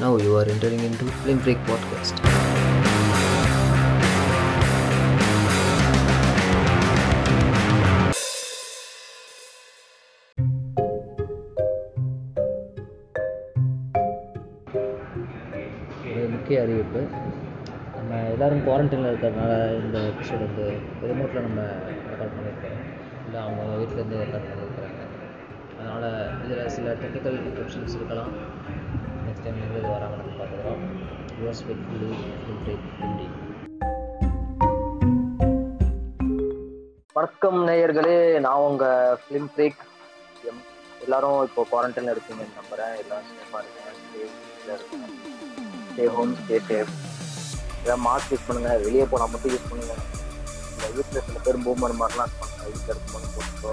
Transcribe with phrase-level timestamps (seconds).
[0.00, 2.14] Now you are entering into Film Break Podcast.
[16.10, 17.00] ஒரு முக்கிய அறிவிப்பு.
[17.96, 20.66] நம்ம எல்லோரும் குவாரண்டைனில் இருக்கிறதுனால இந்த எபிசோடு வந்து
[21.02, 21.60] ரிமோட்டில் நம்ம
[22.10, 22.82] ரெக்கார்ட் பண்ணியிருக்கோம்.
[23.26, 25.02] இல்லை அவங்க வீட்டிலேருந்து ரெக்கார்ட் பண்ணியிருக்கிறாங்க.
[25.78, 28.32] அதனால் இதில் சில டெக்னிக்கல் இன்ஸ்ட்ரக்ஷன்ஸ் இருக்கலாம்.
[29.44, 30.82] நெக்ஸ்ட் டைம் எங்கே இது வராமல் நம்ம பார்த்துக்கிறோம்.
[31.38, 31.82] யூஎஸ் வித்
[32.66, 33.26] பிரேக் ஹிந்தி
[37.16, 38.86] வணக்கம் நேயர்களே நான் உங்க
[39.22, 39.82] ஃபிலிம் பிரேக்
[40.50, 40.62] எம்
[41.04, 42.94] எல்லாரும் இப்போ குவாரண்டைன்ல இருக்கீங்கன்னு நம்புறேன்.
[43.02, 44.22] எல்லாரும் சேஃபா இருக்கேன் ஸ்டே
[44.76, 45.08] இருக்குங்க
[45.90, 46.94] ஸ்டே ஹோம் ஸ்டே சேஃப்
[47.84, 48.72] ஏதாவது மாஸ்க் யூஸ் பண்ணுங்க.
[48.86, 49.96] வெளியே போனால் மட்டும் யூஸ் பண்ணுங்க.
[50.72, 52.56] இந்த வீட்டில் சில பேர் மூவ்மெண்ட் மாதிரிலாம் இருப்பாங்க.
[52.72, 53.70] வீட்டில் இருக்கும்போது போட்டு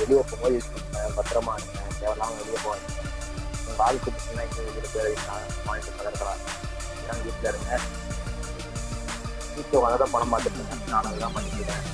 [0.00, 1.04] வெளியே போகும்போது யூஸ் பண்ணுங்க.
[1.20, 1.78] பத்திரமா இருங்க.
[2.00, 3.06] தேவையில்லாமல் வெளியே போகாதீங்க.
[3.68, 4.10] உங்கள் ஆளுக்கு
[4.94, 5.14] பேர்
[5.66, 6.42] மாநில தகர்க்கலாம்
[7.00, 7.70] எல்லாம் வீட்டில் இருங்க.
[9.54, 11.84] வீட்டில் உட்காந்து தான் பணம் பார்த்துட்டு இருக்கேன் நான் அதெல்லாம் பண்ணிக்கிறேன்.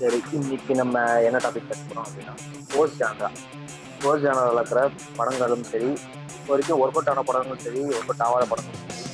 [0.00, 0.96] சரி இன்னைக்கு நம்ம
[1.28, 3.30] என்ன டாபிக் பேச போகிறோம் அப்படின்னா ஸ்போர்ட்ஸ் ஜானரா
[3.94, 4.82] ஸ்போர்ட்ஸ் ஜானரில் இருக்கிற
[5.18, 5.88] படங்களும் சரி
[6.36, 9.06] இப்போ வரைக்கும் ஒர்க் அவுட் ஆன படங்களும் சரி ஒர்க் அவுட் ஆகாத படங்களும் சரி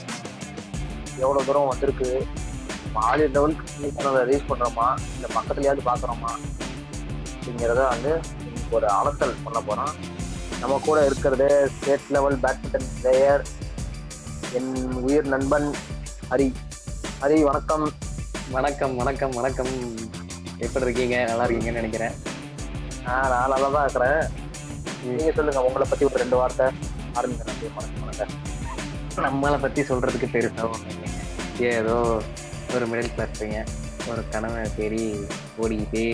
[1.25, 2.11] எவ்வளோ தூரம் வந்திருக்கு
[3.05, 3.91] ஆலியர் லெவலுக்கு
[4.31, 6.33] ரீச் பண்ணுறோமா இல்லை பக்கத்துலையாவது பார்க்குறோமா
[7.35, 8.13] அப்படிங்கிறத வந்து
[8.77, 9.95] ஒரு அலத்தல் பண்ண போகிறோம்
[10.65, 13.43] நம்ம கூட இருக்கிறது ஸ்டேட் லெவல் பேட்மிண்டன் பிளேயர்
[14.53, 15.67] என் உயிர் நண்பன்
[16.31, 16.47] ஹரி.
[17.23, 17.93] ஹரி வணக்கம்.
[18.51, 19.73] வணக்கம் வணக்கம் வணக்கம்.
[20.59, 21.25] எப்படி இருக்கீங்க?
[21.25, 22.15] நல்லா இருக்கீங்கன்னு நினைக்கிறேன்.
[23.09, 24.21] ஆ நான் நல்லா தான் இருக்கிறேன்.
[25.05, 26.67] நீங்க சொல்லுங்க உங்களை பத்தி ஒரு ரெண்டு வார்த்தை.
[27.17, 28.35] வணக்கம்
[29.17, 30.71] நம்மளை பத்தி சொல்றதுக்கு பெருசா
[31.59, 32.23] ஏதோ
[32.75, 33.69] ஒரு மிடில் கிளாஸ் பையன்
[34.09, 35.05] ஒரு கனவை தேடி
[35.57, 36.07] ஓடிக்கிட்டே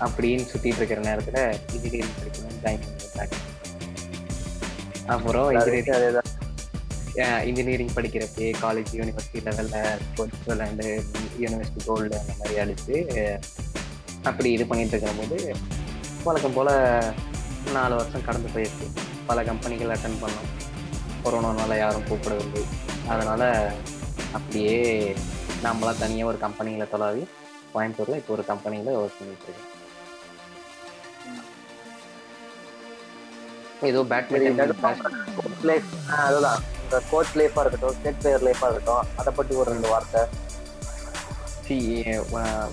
[0.00, 1.38] அப்படின்னு சுத்திட்டு இருக்கிற நேரத்துல
[1.72, 3.34] இன்ஜினியரிங் படிக்கணும் ஜாயின் பண்ணிட்டாங்க
[5.06, 6.22] அப்புறம் இன்ஜினியரிங்
[7.48, 10.88] இன்ஜினியரிங் படிக்கிறப்பே காலேஜ் யூனிவர்சிட்டி லெவலில் ஸ்போர்ட்ஸ் விளையாண்டு
[11.42, 12.96] யூனிவர்சிட்டி கோல்டு அந்த மாதிரி அடிச்சு
[14.22, 15.54] அப்படி இது பண்ணிட்டு இருக்கிற போது
[16.24, 16.72] வழக்கம் போல்
[17.72, 18.86] நாலு வருஷம் கடந்து போயிடுச்சு.
[19.26, 20.50] பல கம்பெனிகள் அட்டன் பண்ணோம்.
[21.24, 22.62] கொரோனானால யாரும் கூப்பிடவில்லை.
[23.08, 23.72] அதனால்
[24.32, 25.14] அப்படியே
[25.64, 27.24] நாமளாம் தனியாக ஒரு கம்பெனியில் தொலாவி
[27.74, 29.52] கோயம்புத்தூரில் இப்போ ஒரு கம்பெனியில் ஒர்க் பண்ணிட்டு
[33.90, 34.72] ஏதோ பேட்மிண்டன்
[35.36, 35.90] கோச் லைஃப்
[36.26, 36.60] அதுதான்.
[36.84, 40.22] இந்த கோச் லைஃபா இருக்கட்டும் ஸ்டேட் பிளேயர் லைஃபா இருக்கட்டும் அதை பத்தி ஒரு ரெண்டு வார்த்தை.
[41.66, 41.76] சி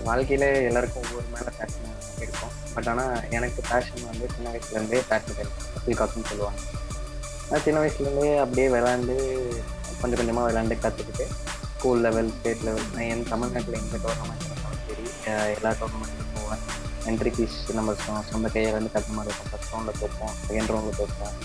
[0.08, 1.90] வாழ்க்கையில் எல்லாருக்கும் ஒவ்வொரு மேலே பேஷன்
[2.24, 2.52] இருக்கும்.
[2.74, 5.52] பட் ஆனால் எனக்கு பேஷன் வந்து சின்ன வயசுலேருந்தே பேட்மிண்டன்
[5.86, 6.60] பீகாக்னு சொல்லுவாங்க.
[7.50, 9.16] நான் சின்ன வயசுலேருந்தே அப்படியே விளாண்டு
[10.00, 11.26] கொஞ்சம் கொஞ்சமாக விளாண்டு கற்றுக்கிட்டு
[11.76, 14.50] ஸ்கூல் லெவல் ஸ்டேட் லெவல் நான் என் தமிழ்நாட்டில் எந்த டோர்னமெண்ட்
[14.88, 15.06] சரி
[15.56, 16.21] எல்லா போவேன்
[17.10, 17.94] என்ட்ரி ஃபீஸ் நம்ம
[18.30, 19.50] சொந்த கையில் வந்து கட்ட மாதிரி இருக்கும்.
[19.52, 21.36] ஃபஸ்ட் ரவுண்டில் தோப்போம் செகண்ட் ரவுண்டில் தோப்போம்.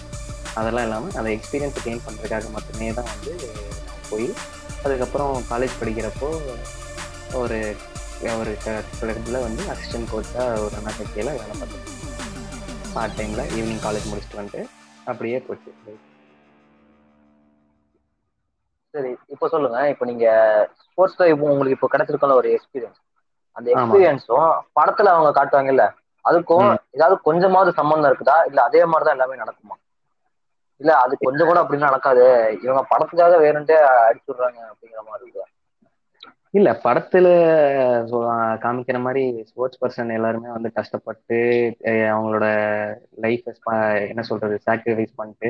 [0.59, 3.34] அதெல்லாம் இல்லாமல் அதை எக்ஸ்பீரியன்ஸ் கெயின் பண்ணுறதுக்காக மட்டுமே தான் வந்து
[4.09, 4.28] போய்
[4.85, 6.29] அதுக்கப்புறம் காலேஜ் படிக்கிறப்போ
[7.41, 7.59] ஒரு
[8.40, 8.51] ஒரு
[9.00, 11.84] கிளப்பில் வந்து அசிஸ்டன்ட் கோச்சாக ஒரு அண்ணா கட்சியில் வேலை பார்த்தேன்
[12.94, 14.62] பார்ட் டைமில் ஈவினிங் காலேஜ் முடிச்சுட்டு வந்துட்டு
[15.12, 15.72] அப்படியே போச்சு.
[18.94, 19.79] சரி இப்போ சொல்லுங்க.
[19.94, 20.28] இப்போ நீங்க
[20.85, 23.01] ஸ்போர்ட்ஸ்ல இப்போ உங்களுக்கு இப்போ கிடைச்சிருக்கல ஒரு எக்ஸ்பீரியன்ஸ்
[23.57, 23.68] அந்த.
[23.73, 25.85] எக்ஸ்பீரியன்ஸும் படத்துல அவங்க காட்டுவாங்கல்ல
[26.25, 26.79] அதுக்கும் ம்.
[26.91, 28.45] ஏதாவது கொஞ்சமாவது சம்பந்தம் இருக்குதா?
[28.45, 29.75] இல்ல அதே மாதிரிதான் எல்லாமே நடக்குமா?
[30.81, 32.25] இல்ல அது கொஞ்சம் கூட அப்படி நடக்காது.
[32.63, 35.47] இவங்க படத்துக்காக வேணும்ட்டே அடிச்சு விடுறாங்க அப்படிங்கிற மாதிரி இருக்குதா
[36.53, 37.29] இல்லை படத்தில்
[38.62, 41.38] காமிக்கிற மாதிரி ஸ்போர்ட்ஸ் பர்சன் எல்லாருமே வந்து கஷ்டப்பட்டு
[42.12, 42.45] அவங்களோட
[43.16, 43.50] லைஃப்
[44.07, 45.50] என்ன சொல்றது சாக்ரிஃபைஸ் பண்ணிட்டு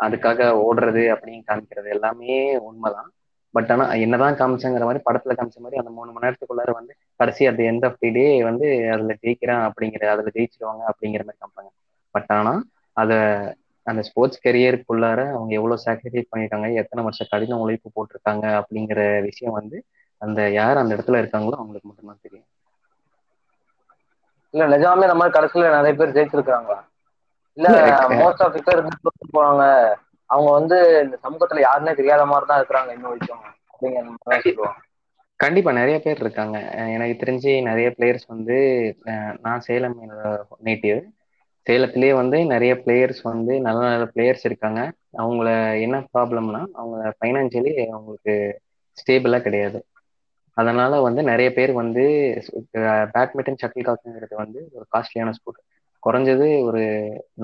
[0.00, 3.10] அதுக்காக ஓடுறது அப்படின்னு காமிக்கிறது எல்லாமே உண்மைதான்.
[3.56, 7.56] பட் ஆனால் என்னதான் காமிச்சாங்கிற மாதிரி படத்தில் காமிச்ச மாதிரி அந்த மூணு மணி நேரத்துக்குள்ளார வந்து கடைசி at
[7.60, 11.70] the end of the day வந்து அதில் ஜெயிக்கிறேன் அப்படிங்கிற அதில் ஜெயிச்சிருவாங்க அப்படிங்கிற மாதிரி காமிப்பாங்க.
[12.14, 12.60] பட் ஆனால்
[12.96, 13.18] அதை
[13.86, 19.78] அந்த ஸ்போர்ட்ஸ் கரியருக்குள்ளார அவங்க எவ்வளோ சாக்ரிஃபைஸ் பண்ணியிருக்காங்க எத்தனை வருஷம் கடின உழைப்பு போட்டிருக்காங்க அப்படிங்கிற விஷயம் வந்து
[20.22, 22.48] அந்த யார் அந்த இடத்துல இருக்காங்களோ அவங்களுக்கு மட்டும்தான் தெரியும்.
[24.54, 26.78] இல்ல நிஜமாவே இந்த மாதிரி கடைசியில நிறைய பேர் ஜெயிச்சிருக்காங்களா
[27.58, 27.68] இல்ல.
[28.20, 29.64] மோஸ்ட் ஆஃப் பேர் இருந்து போவாங்க.
[30.30, 33.44] அவங்க வந்து இந்த சமூகத்துல யாருன்னே தெரியாத மாதிரி தான் இருக்கிறாங்க இன்னும் வரைக்கும்.
[33.72, 34.80] அப்படிங்கிற சொல்லுவாங்க.
[35.40, 36.56] கண்டிப்பா நிறைய பேர் இருக்காங்க.
[36.94, 38.56] எனக்கு தெரிஞ்சு நிறைய பிளேயர்ஸ் வந்து
[39.44, 39.96] நான் சேலம்
[40.68, 41.00] நேட்டிவ்
[41.66, 44.80] சேலத்திலேயே வந்து நிறைய பிளேயர்ஸ் வந்து நல்ல நல்ல பிளேயர்ஸ் இருக்காங்க.
[45.20, 45.48] அவங்கள
[45.84, 48.34] என்ன ப்ராப்ளம்னா அவங்க ஃபைனான்சியலி அவங்களுக்கு
[48.98, 49.78] ஸ்டேபிளா கிடையாது.
[50.56, 52.04] அதனால வந்து நிறைய பேர் வந்து
[53.14, 55.60] பேட்மிண்டன் ஷட்டில் காக்குங்கிறது வந்து ஒரு காஸ்ட்லியான ஸ்போர்ட்
[56.02, 56.82] குறைஞ்சது ஒரு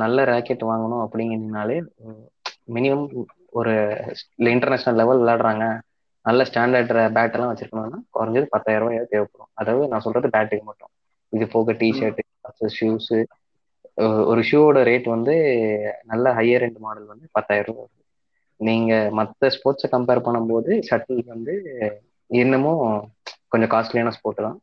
[0.03, 1.77] நல்ல ராக்கெட் வாங்கணும் அப்படிங்கிறதுனாலே
[2.69, 3.06] மினிமம்
[3.61, 3.73] ஒரு
[4.55, 5.64] இன்டர்நேஷனல் லெவல் விளையாடுறாங்க.
[6.26, 9.50] நல்ல ஸ்டாண்டர்ட் பேட் எல்லாம் வச்சிருக்கணும்னா குறைஞ்சது பத்தாயிரம் ரூபாய் தேவைப்படும்.
[9.61, 10.93] அதாவது நான் சொல்றது பேட்டுக்கு மட்டும்.
[11.32, 12.20] இது போக டிஷர்ட்
[12.79, 13.12] ஷூஸ்
[14.31, 15.35] ஒரு ஷூவோட ரேட் வந்து
[16.11, 18.00] நல்ல ஹையர் எண்ட் மாடல் வந்து பத்தாயிரம் ரூபாய் வருது.
[18.61, 21.55] நீங்க மற்ற ஸ்போர்ட்ஸை கம்பேர் பண்ணும்போது ஷட்டில் வந்து
[22.31, 22.85] இன்னமும்
[23.53, 24.58] கொஞ்சம் காஸ்ட்லியான ஸ்போர்ட் தான்.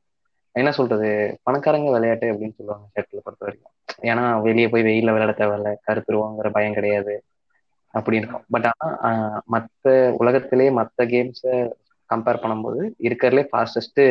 [0.56, 1.10] என்ன சொல்றது?
[1.48, 3.76] பணக்காரங்க விளையாட்டு அப்படின்னு சொல்லுவாங்க ஷட்டில் பொறுத்த வரைக்கும்
[4.10, 5.72] ஏன்னா வெளியே போய் வெயில விளையாட தேவையில்ல.
[5.88, 7.16] கருத்துருவாங்கிற பயம் கிடையாது.
[7.94, 8.44] அப்படி இருக்கும்.
[8.54, 9.12] பட் ஆனா
[9.48, 9.86] மற்ற
[10.22, 11.54] உலகத்திலே மற்ற கேம்ஸை
[12.10, 14.02] கம்பேர் பண்ணும்போது இருக்கிறதுலே ஃபாஸ்டஸ்ட்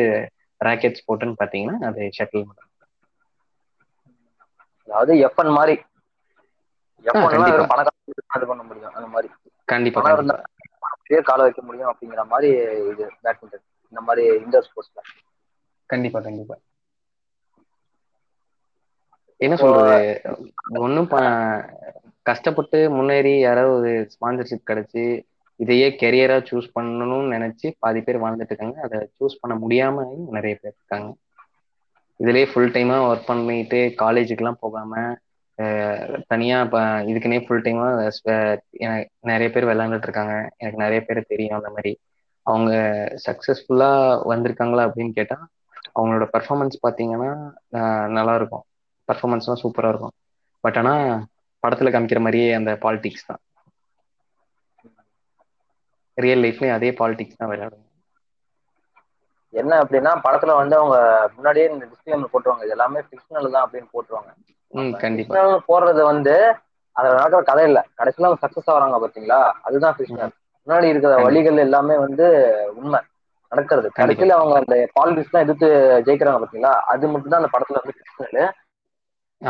[0.61, 2.45] ராக்கெட் ஸ்போர்ட்னு பார்த்தீங்கன்னா அது ஷட்டில்
[4.87, 5.75] அதாவது எஃப்என் மாதிரி.
[7.05, 9.29] இது பண்ண முடியும் அந்த மாதிரி.
[9.67, 10.35] கண்டிப்பா இருந்தா
[11.29, 12.49] கால வைக்க முடியும் அப்படிங்கிற மாதிரி
[12.91, 15.01] இது பேட்மிண்டன் இந்த மாதிரி இண்டோர் ஸ்போர்ட்ஸ்ல
[15.89, 16.55] கண்டிப்பா கண்டிப்பா.
[19.39, 19.97] என்ன சொல்றது?
[20.85, 21.09] ஒன்றும்
[22.29, 25.03] கஷ்டப்பட்டு முன்னேறி யாராவது ஒரு ஸ்பான்சர்ஷிப் கிடைச்சி
[25.59, 28.77] இதையே கெரியரா சூஸ் பண்ணணும்னு நினைச்சு பாதி பேர் வாழ்ந்துட்டு இருக்காங்க.
[28.87, 30.05] அதை சூஸ் பண்ண முடியாம
[30.37, 31.09] நிறைய பேர் இருக்காங்க.
[32.19, 34.93] இதுலயே ஃபுல் டைமா ஒர்க் பண்ணிட்டு காலேஜுக்கெல்லாம் போகாம
[36.31, 36.81] தனியா இப்போ
[37.11, 37.87] இதுக்குன்னே ஃபுல் டைமா
[39.29, 40.35] நிறைய பேர் விளையாண்டுட்டு இருக்காங்க.
[40.59, 41.91] எனக்கு நிறைய பேர் தெரியும் அந்த மாதிரி.
[42.45, 42.71] அவங்க
[43.25, 43.89] சக்சஸ்ஃபுல்லா
[44.31, 45.37] வந்திருக்காங்களா அப்படின்னு கேட்டா
[45.97, 47.31] அவங்களோட பர்ஃபார்மன்ஸ் பார்த்தீங்கன்னா
[48.17, 48.65] நல்லா இருக்கும்.
[49.09, 50.15] பர்ஃபார்மன்ஸ்லாம் சூப்பராக இருக்கும்.
[50.63, 51.03] பட் ஆனால்
[51.63, 53.41] படத்தில் காமிக்கிற மாதிரியே அந்த பாலிடிக்ஸ் தான்.
[56.17, 57.85] ரியல் லைஃப்லேயும் அதே பாலிடிக்ஸ் தான் விளையாடுங்க
[59.53, 60.97] என்ன அப்படின்னா படத்துல வந்து அவங்க
[61.35, 62.65] முன்னாடியே இந்த டிஸ்கிளைமர் போட்டுருவாங்க.
[62.65, 64.31] இது எல்லாமே ஃபிக்ஷனல் தான் அப்படின்னு போட்டுருவாங்க.
[65.03, 65.39] கண்டிப்பா.
[65.69, 66.35] போடுறது வந்து
[66.95, 67.79] அதுல நடக்கிற கதை இல்ல.
[67.99, 69.39] கடைசியில அவங்க சக்சஸ் ஆகுறாங்க பாத்தீங்களா?
[69.67, 70.33] அதுதான் ஃபிக்ஷனல்
[70.67, 71.13] முன்னாடி இருக்கிற.
[71.25, 72.25] வழிகள் எல்லாமே வந்து
[72.79, 72.99] உண்மை.
[73.51, 73.87] நடக்கிறது.
[73.99, 75.67] கடைசியில அவங்க அந்த பாலிடிக்ஸ் எல்லாம் எதிர்த்து
[76.07, 76.73] ஜெயிக்கிறாங்க பாத்தீங்களா?
[76.91, 78.43] அது மட்டும் தான் அந்த படத்துல வந்து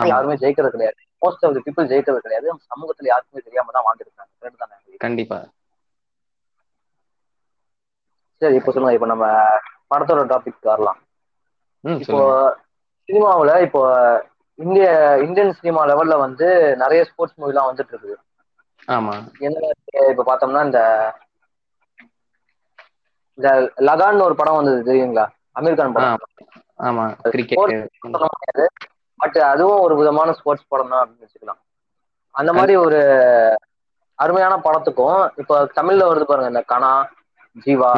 [0.09, 1.00] யாருமே ஜெயிக்கிறது கிடையாது.
[1.21, 2.48] மோஸ்ட் ஆஃப் தி பீப்புள் ஜெயிக்கிறது கிடையாது.
[2.71, 4.31] சமூகத்துல யாருக்குமே தெரியாம தான் வாழ்ந்துருக்காங்க.
[4.42, 4.75] கரெக்ட் தானே?
[5.06, 5.39] கண்டிப்பா.
[8.42, 8.98] சரி இப்போ சொல்லுங்க.
[8.98, 9.25] இப்போ நம்ம
[9.92, 11.00] படத்தோட டாபிக் வரலாம்.
[12.04, 12.19] இப்போ
[13.10, 13.81] சினிமாவுல இப்போ
[14.60, 14.88] இந்திய
[15.25, 16.48] இந்தியன் சினிமா லெவல்ல வந்து
[16.81, 18.16] நிறைய ஸ்போர்ட்ஸ் மூவிலாம் வந்துட்டு இருக்குது.
[18.88, 19.16] ஆமா.
[19.48, 19.57] என்ன
[20.13, 20.81] இப்ப பார்த்தோம்னா இந்த
[23.38, 23.50] இந்த
[23.88, 25.25] லகான்னு ஒரு படம் வந்தது தெரியுங்களா?
[25.57, 26.24] அமீர் கான் படம்.
[26.88, 27.06] ஆமா.
[27.33, 27.74] கிரிக்கெட்
[29.19, 31.62] பட் அதுவும் ஒரு விதமான ஸ்போர்ட்ஸ் படம் தான் அப்படின்னு வச்சுக்கலாம்.
[32.36, 33.00] அந்த மாதிரி ஒரு
[34.19, 36.92] அருமையான படத்துக்கும் இப்போ தமிழ்ல வருது பாருங்க இந்த கனா
[37.66, 37.92] ஜீவா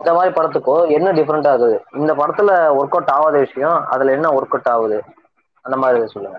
[0.00, 1.76] இந்த மாதிரி படத்துக்கும் என்ன டிஃப்ரெண்ட் ஆகுது?
[2.00, 4.98] இந்த படத்துல ஒர்க் அவுட் ஆகாத விஷயம் அதுல என்ன ஒர்க் அவுட் ஆகுது?
[5.64, 6.38] அந்த மாதிரி சொல்லுங்க.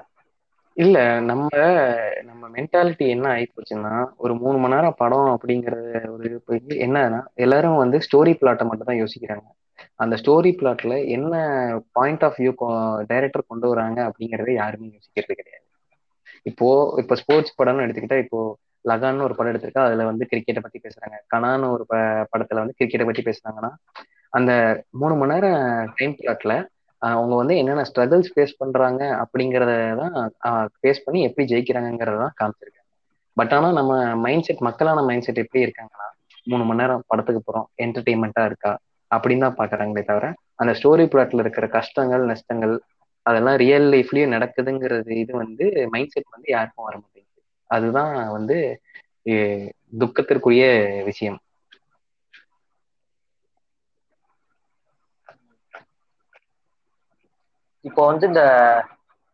[0.77, 1.47] இல்ல நம்ம
[2.23, 7.75] நம்ம மென்டாலிட்டி என்ன ஆகி போச்சுன்னா ஒரு மூணு மணி நேரம் படம் அப்படிங்கறது ஒரு இது என்னன்னா எல்லாரும்
[7.75, 9.47] வந்து ஸ்டோரி பிளாட்டை மட்டும் தான் யோசிக்கிறாங்க.
[9.95, 11.33] அந்த ஸ்டோரி பிளாட்ல என்ன
[11.91, 12.51] பாயிண்ட் ஆஃப் வியூ
[13.05, 15.65] டைரக்டர் கொண்டு வராங்க அப்படிங்கறத யாருமே யோசிக்கிறது கிடையாது.
[16.43, 18.39] இப்போ இப்போ ஸ்போர்ட்ஸ் படம்னு எடுத்துக்கிட்டா இப்போ
[18.85, 21.15] லகான்னு ஒரு படம் எடுத்திருக்கா அதுல வந்து கிரிக்கெட்டை பத்தி பேசுறாங்க.
[21.35, 23.71] கனான்னு ஒரு ப- படத்துல வந்து கிரிக்கெட்டை பத்தி பேசுறாங்கன்னா
[24.33, 24.51] அந்த
[24.91, 26.53] மூணு மணி நேரம் டைம் பிளாட்ல
[27.01, 30.15] அவங்க வந்து என்னென்ன ஸ்ட்ரகிள்ஸ் ஃபேஸ் பண்றாங்க அப்படிங்கிறத தான்
[30.75, 32.85] ஃபேஸ் பண்ணி எப்படி ஜெயிக்கிறாங்கிறத தான் காமிச்சிருக்காங்க.
[33.37, 33.93] பட் ஆனால் நம்ம
[34.25, 36.07] மைண்ட் செட் மக்களான மைண்ட் செட் எப்படி இருக்காங்கன்னா
[36.47, 38.71] மூணு மணி நேரம் படத்துக்கு போகிறோம் என்டர்டெயின்மெண்ட்டாக இருக்கா
[39.11, 40.27] அப்படின்னு தான் பார்க்குறாங்களே தவிர
[40.61, 42.75] அந்த ஸ்டோரி பிளாட்ல இருக்கிற கஷ்டங்கள் நஷ்டங்கள்
[43.25, 47.41] அதெல்லாம் ரியல் லைஃப்லயும் நடக்குதுங்கிறது இது வந்து மைண்ட் செட் வந்து யாருக்கும் வர மாட்டேங்குது.
[47.69, 48.57] அதுதான் வந்து
[50.01, 50.65] துக்கத்திற்குரிய
[51.03, 51.37] விஷயம்.
[57.87, 58.43] இப்போ வந்து இந்த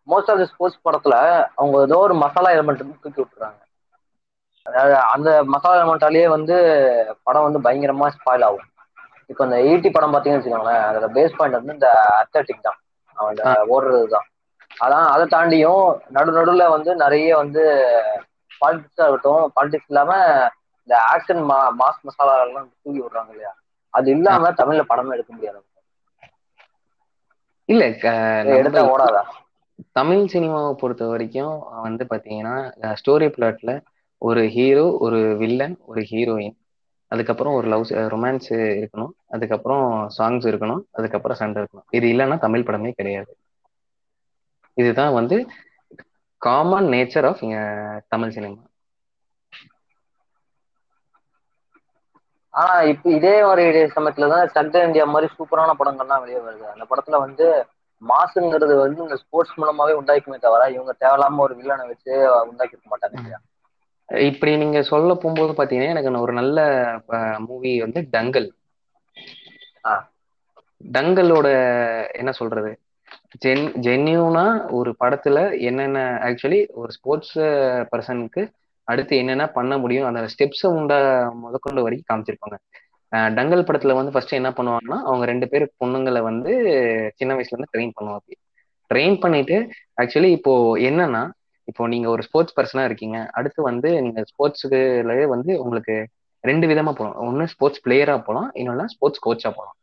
[0.07, 1.15] மோஸ்ட் ஆஃப் தி ஸ்போர்ட்ஸ் படத்துல
[1.57, 3.59] அவங்க ஏதோ ஒரு மசாலா எலிமெண்ட் தூக்கி விட்டுறாங்க.
[4.65, 6.55] அதாவது அந்த மசாலா எலிமெண்டாலேயே வந்து
[7.27, 8.67] படம் வந்து பயங்கரமா ஸ்பாயில் ஆகும்.
[9.29, 11.89] இப்போ இந்த ஈட்டி படம் பார்த்தீங்கன்னு வச்சுக்கோங்களேன் அதோட பேஸ் பாயிண்ட் வந்து இந்த
[12.21, 12.79] அத்லட்டிக் தான்.
[13.17, 13.41] அவன்.
[13.73, 14.27] ஓடுறது தான்.
[14.77, 17.63] அதான் அதை தாண்டியும் நடு நடுவுல வந்து நிறைய வந்து
[18.61, 20.11] பாலிடிக்ஸா இருக்கட்டும் பாலிடிக்ஸ் இல்லாம
[20.87, 23.51] இந்த ஆக்ஷன் மா மாஸ் மசாலா எல்லாம் தூக்கி விடுறாங்க இல்லையா?
[23.93, 25.59] அது இல்லாம தமிழ்ல படமே எடுக்க முடியாது.
[27.69, 27.83] இல்ல
[28.55, 29.23] எடுத்தா ஓடாதா?
[29.91, 32.55] தமிழ் சினிமாவை பொறுத்த வரைக்கும் வந்து பாத்தீங்கன்னா
[32.99, 33.71] ஸ்டோரி பிளாட்ல
[34.21, 36.55] ஒரு ஹீரோ ஒரு வில்லன் ஒரு ஹீரோயின்
[37.11, 39.13] அதுக்கப்புறம் ஒரு லவ் ரொமான்ஸ் இருக்கணும்.
[39.27, 39.85] அதுக்கப்புறம்
[40.17, 40.83] சாங்ஸ் இருக்கணும்.
[40.91, 41.87] அதுக்கப்புறம் சண்டை இருக்கணும்.
[41.91, 43.31] இது இல்லைன்னா தமிழ் படமே கிடையாது.
[44.77, 45.37] இதுதான் வந்து
[46.41, 47.43] common nature of
[48.07, 48.59] Tamil cinema.
[52.53, 53.63] ஆனா இப்ப இதே மாதிரி
[53.95, 56.65] சமயத்துல தான் சக்த இந்தியா மாதிரி சூப்பரான படங்கள்லாம் வெளியே வருது.
[56.73, 57.45] அந்த படத்துல வந்து
[58.01, 62.13] மாசுங்கிறது வந்து இந்த ஸ்போர்ட்ஸ் மூலமாவே உண்டாக்குமே தவிர இவங்க தேவையில்லாம ஒரு வில்லனை வச்சு
[62.49, 63.39] உண்டாக்கி இருக்க மாட்டாங்க
[64.09, 66.57] இப்படி நீங்க சொல்ல போகும்போது பாத்தீங்கன்னா எனக்கு ஒரு நல்ல
[67.45, 68.49] மூவி வந்து டங்கல்.
[70.91, 71.47] டங்கலோட
[72.19, 72.71] என்ன சொல்றது?
[73.43, 74.45] ஜென் ஜென்யூனா
[74.77, 77.35] ஒரு படத்துல என்னென்ன ஆக்சுவலி ஒரு ஸ்போர்ட்ஸ்
[77.91, 78.43] பர்சனுக்கு
[78.83, 80.15] அடுத்து என்னென்ன பண்ண முடியும்?
[80.15, 80.93] அந்த ஸ்டெப்ஸை உண்ட
[81.33, 82.57] முதற்கொண்டு வரைக்கும் காமிச்சிருப்பாங்க.
[83.11, 86.51] டங்கல் படத்துல வந்து ஃபர்ஸ்ட் என்ன பண்ணுவாங்கன்னா அவங்க ரெண்டு பேர் பொண்ணுங்களை வந்து
[87.15, 88.33] சின்ன வயசுல இருந்து ட்ரெயின் பண்ணுவாங்க.
[88.93, 89.69] ட்ரெயின் பண்ணிட்டு
[90.01, 91.29] ஆக்சுவலி இப்போ என்னன்னா
[91.63, 93.29] இப்போ நீங்க ஒரு ஸ்போர்ட்ஸ் பர்சனா இருக்கீங்க.
[93.31, 96.07] அடுத்து வந்து நீங்க ஸ்போர்ட்ஸுக்குள்ளே வந்து உங்களுக்கு
[96.41, 99.75] ரெண்டு விதமா போகலாம் ஒன்னு ஸ்போர்ட்ஸ் பிளேயரா போகலாம் இன்னொன்னா ஸ்போர்ட்ஸ் கோச்சா போகலாம்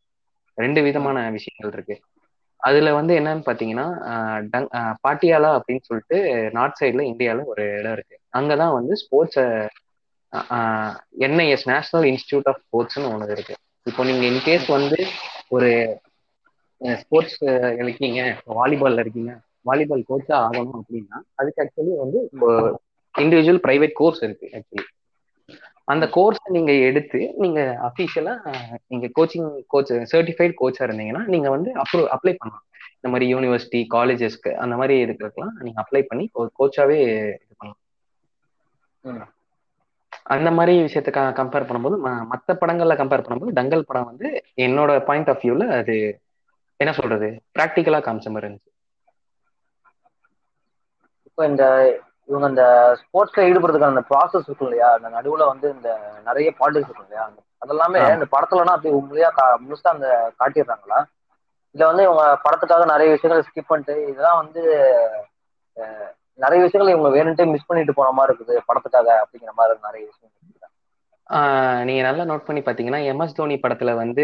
[0.53, 2.07] ரெண்டு விதமான விஷயங்கள் இருக்கு.
[2.57, 3.87] அதுல வந்து என்னன்னு பாத்தீங்கன்னா
[4.57, 8.19] டங்- பாட்டியாலா அப்படின்னு சொல்லிட்டு நார்த் சைடுல இந்தியால ஒரு இடம் இருக்கு.
[8.33, 9.39] அங்கதான் வந்து sports
[11.27, 13.55] NIS national institute of ஸ்போர்ட்ஸ்னு ஒன்று இருக்கு.
[13.85, 14.97] இப்போ நீங்க இன்கேஸ் வந்து
[15.49, 15.69] ஒரு
[16.81, 17.39] ஸ்போர்ட்ஸ்
[17.81, 18.21] இருக்கீங்க
[18.59, 19.33] வாலிபால்ல இருக்கீங்க
[19.69, 22.19] வாலிபால் கோச்சா ஆகணும் அப்படின்னா அதுக்கு ஆக்சுவலி வந்து
[23.15, 24.87] இண்டிவிஜுவல் பிரைவேட் கோர்ஸ் இருக்கு ஆக்சுவலி
[25.91, 28.33] அந்த கோர்ஸ் நீங்க எடுத்து நீங்க அஃபிஷியலா
[28.87, 32.65] நீங்க கோச்சிங் கோச் சர்டிஃபைட் கோச்சா இருந்தீங்கன்னா நீங்க வந்து அப்ரூவ் அப்ளை பண்ணலாம்.
[32.95, 37.80] இந்த மாதிரி யூனிவர்சிட்டி காலேஜஸ்க்கு அந்த மாதிரி இதுக்கெல்லாம் நீங்க அப்ளை பண்ணி ஒரு கோச்சாவே இது பண்ணலாம்.
[40.23, 44.27] அந்த மாதிரி விஷயத்த கம்பேர் பண்ணும்போது ம- மத்த படங்கள்ல கம்பேர் பண்ணும்போது டங்கல் படம் வந்து
[44.57, 45.95] என்னோட பாயிண்ட் ஆஃப் வியூல அது
[46.79, 47.27] என்ன சொல்றது?
[47.59, 48.69] ப்ராக்டிக்கலா காமிச்ச மாதிரி இருந்துச்சு.
[51.23, 51.63] இப்போ இந்த
[52.25, 52.63] இவங்க இந்த
[52.99, 54.93] ஸ்போர்ட்ஸ்ல ஈடுபடுறதுக்கான அந்த ப்ராசஸ் இருக்கும் இல்லையா?
[54.93, 55.89] அந்த நடுவுல வந்து இந்த
[56.25, 57.25] நிறைய பாலிடிக்ஸ் இருக்கும் இல்லையா?
[57.61, 58.13] அதெல்லாமே.
[58.13, 60.07] இந்த படத்துலனா அப்படி உண்மையா முழுசா அந்த
[60.39, 60.99] காட்டிடுறாங்களா?
[61.75, 64.63] இல்ல வந்து இவங்க படத்துக்காக நிறைய விஷயங்களை ஸ்கிப் பண்ணிட்டு இதெல்லாம் வந்து
[66.41, 70.29] நிறைய விஷயங்கள் இவங்க வேணுன்ட்டே மிஸ் பண்ணிட்டு போன மாதிரி இருக்குது படத்துக்காக அப்படிங்கிற மாதிரி நிறைய விஷயம்
[71.29, 74.23] ஆஹ் நீங்க நல்லா நோட் பண்ணி பாத்தீங்கன்னா எம்எஸ் தோனி படத்துல வந்து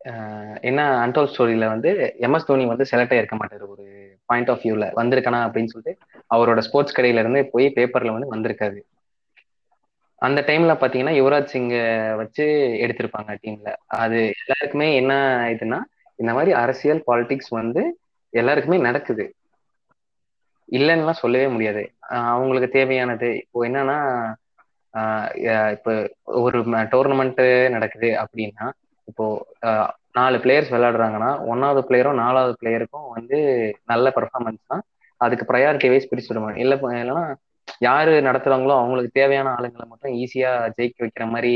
[0.00, 3.84] ஆஹ் என்ன அன்டோல் ஸ்டோரியில வந்து எம்எஸ் தோனி வந்து செலக்ட் ஆயிருக்க மாட்டாரு ஒரு
[4.26, 5.92] பாயிண்ட் ஆஃப் வியூல வந்திருக்கானா அப்படின்னு சொல்லிட்டு
[6.34, 8.80] அவரோட ஸ்போர்ட்ஸ் கடையில இருந்து போய் பேப்பர்ல வந்து வந்திருக்காரு.
[10.22, 11.74] அந்த டைம்ல பாத்தீங்கன்னா யுவராஜ் சிங்க
[12.16, 12.44] வச்சு
[12.84, 15.14] எடுத்திருப்பாங்க டீம்ல அது எல்லாருக்குமே என்ன
[15.54, 15.78] இதுன்னா
[16.18, 17.82] இந்த மாதிரி அரசியல் பாலிடிக்ஸ் வந்து
[18.32, 19.24] எல்லாருக்குமே நடக்குது.
[20.78, 21.82] இல்லைன்னுலாம் சொல்லவே முடியாது.
[22.34, 23.28] அவங்களுக்கு தேவையானது.
[23.44, 23.98] இப்போ என்னன்னா
[25.74, 25.92] இப்போ
[26.44, 26.58] ஒரு
[26.94, 27.42] டோர்னமெண்ட்
[27.74, 28.66] நடக்குது அப்படின்னா
[29.10, 29.24] இப்போ
[30.18, 33.38] நாலு பிளேயர்ஸ் விளையாடுறாங்கன்னா ஒன்னாவது பிளேயரும் நாலாவது பிளேயருக்கும் வந்து
[33.92, 34.84] நல்ல பெர்ஃபார்மன்ஸ் தான்.
[35.20, 37.24] அதுக்கு ப்ரையாரிட்டி வைஸ் பிரிச்சு விடுவாங்க இல்ல இல்லைன்னா
[37.86, 41.52] யாரு நடத்துறாங்களோ அவங்களுக்கு தேவையான ஆளுங்களை மட்டும் ஈஸியா ஜெயிக்க வைக்கிற மாதிரி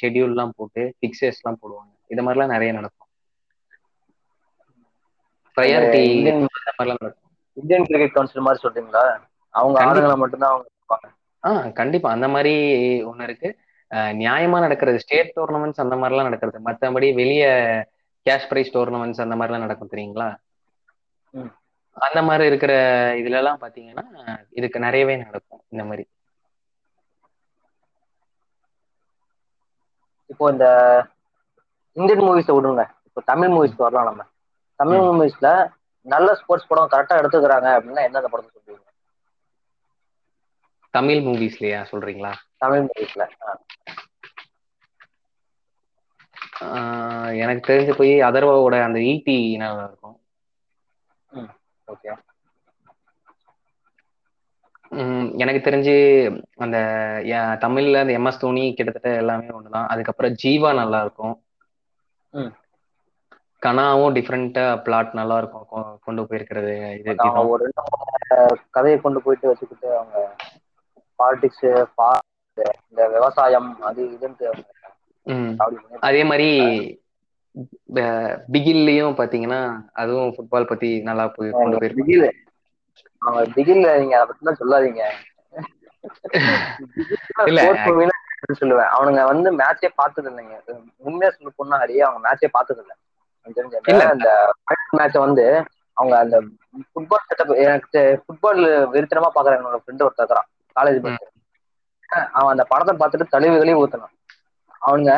[0.00, 1.92] ஷெட்யூல் எல்லாம் போட்டு பிக்சர்ஸ் எல்லாம் போடுவாங்க.
[2.12, 3.08] இது மாதிரிலாம் நிறைய நடக்கும்.
[5.56, 6.02] ப்ரையாரிட்டி
[6.46, 7.27] மாதிரிலாம் நடக்கும்.
[7.58, 9.04] இந்தியன் கிரிக்கெட் கவுன்சில் மாதிரி சொல்றீங்களா
[9.54, 9.76] அவங்க.
[9.84, 11.08] ஆளுங்களை மட்டும்தான் அவங்க.
[11.44, 11.50] ஆ
[11.80, 12.52] கண்டிப்பா அந்த மாதிரி
[13.10, 13.48] ஒண்ணு இருக்கு
[14.20, 17.44] நியாயமா நடக்கிறது ஸ்டேட் டோர்னமெண்ட்ஸ் அந்த மாதிரிலாம் நடக்கிறது மத்தபடி வெளிய
[18.26, 20.28] கேஷ் பிரைஸ் டோர்னமெண்ட்ஸ் அந்த மாதிரிலாம் நடக்கும் தெரியுங்களா.
[21.96, 22.72] அந்த மாதிரி இருக்கிற
[23.20, 24.04] இதுல எல்லாம் பாத்தீங்கன்னா
[24.58, 26.04] இதுக்கு நிறையவே நடக்கும் இந்த மாதிரி
[30.30, 30.66] இப்போ இந்த
[31.96, 34.24] இந்தியன் மூவிஸை விடுங்க இப்போ தமிழ் மூவிஸ்க்கு வரலாம் நம்ம
[34.80, 35.00] தமிழ்.
[35.10, 35.48] மூவிஸ்ல
[36.06, 38.84] நல்ல ஸ்போர்ட்ஸ் படம் கரெக்டா எடுத்துக்கிறாங்க அப்படின்னா எந்தெந்த படத்தை சொல்றீங்க?
[40.94, 42.32] தமிழ் மூவிஸ்லயா சொல்றீங்களா?
[42.58, 43.22] தமிழ் மூவிஸ்ல
[47.42, 50.16] எனக்கு தெரிஞ்சு போய் அதர்வாவோட அந்த ஈட்டி நல்லா இருக்கும்.
[51.88, 52.12] ஓகே.
[55.38, 55.94] எனக்கு தெரிஞ்சு
[56.56, 56.76] அந்த
[57.62, 59.88] தமிழ்ல அந்த எம்எஸ் தோனி கிட்டத்தட்ட எல்லாமே ஒண்ணுதான்.
[59.88, 61.34] அதுக்கப்புறம் ஜீவா நல்லா இருக்கும்.
[63.62, 65.66] கனாவும் டிஃப்ரெண்டா பிளாட் நல்லா இருக்கும்
[66.06, 66.74] கொண்டு போயிருக்கிறது.
[67.00, 67.14] இது.
[67.52, 67.66] ஒரு
[68.76, 70.18] கதையை கொண்டு போயிட்டு வச்சுக்கிட்டு அவங்க
[71.18, 71.64] பாலிடிக்ஸ்
[72.86, 74.48] இந்த விவசாயம் அது பண்ணிட்டு
[76.06, 76.48] அதே மாதிரி
[78.54, 79.60] பிகில்லயும் பாத்தீங்கன்னா
[79.94, 82.06] அதுவும் ஃபுட்பால் பத்தி நல்லா போய் கொண்டு போயிருப்பாங்க.
[82.08, 82.28] பிகில்.
[83.22, 85.02] அவங்க பிகில் நீங்க அதை பத்திலாம் சொல்லாதீங்க.
[87.48, 87.60] இல்ல.
[88.60, 88.90] சொல்லுவேன்.
[88.94, 90.56] அவனுங்க வந்து மேட்சே பார்த்தது இல்லைங்க
[91.04, 92.92] உண்மையா சொல்ல போனா ஹரி அவங்க மேட்சே பார்த்தது இல்ல.
[94.12, 94.28] அந்த
[94.98, 95.44] மேட்சை வந்து
[95.96, 96.36] அவங்க அந்த
[96.92, 98.60] ஃபுட்பால் செட்டப் எனக்கு ஃபுட்பால்
[98.94, 101.26] வெறித்தனமா பாக்குற என்னோட ஃப்ரெண்ட் ஒருத்தர் காலேஜ் படிச்சு
[102.38, 102.52] அவன்.
[102.52, 104.14] அந்த படத்தை பார்த்துட்டு தழுவுகளையும் ஊத்தனான்.
[104.82, 105.12] அவனுங்க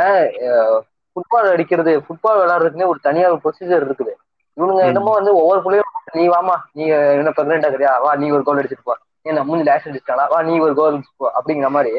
[1.17, 4.13] ஃபுட்பால் அடிக்கிறது ஃபுட்பால் விளையாடுறதுக்குன்னே ஒரு தனியா ஒரு ப்ரொசீஜர் இருக்குது.
[4.57, 4.83] இவனுங்க.
[4.91, 6.85] என்னமோ வந்து ஒவ்வொரு புள்ளையும் நீ வாமா நீ
[7.21, 7.93] என்ன பிரெக்னெண்ட் ஆகுறியா?
[8.05, 8.95] வா நீ ஒரு கோல் அடிச்சிட்டு போ.
[9.23, 11.93] நீ என்ன மூஞ்சி லேஷ் அடிச்சிட்டானா வா நீ ஒரு கோல் அடிச்சிட்டு போ அப்படிங்கிற மாதிரி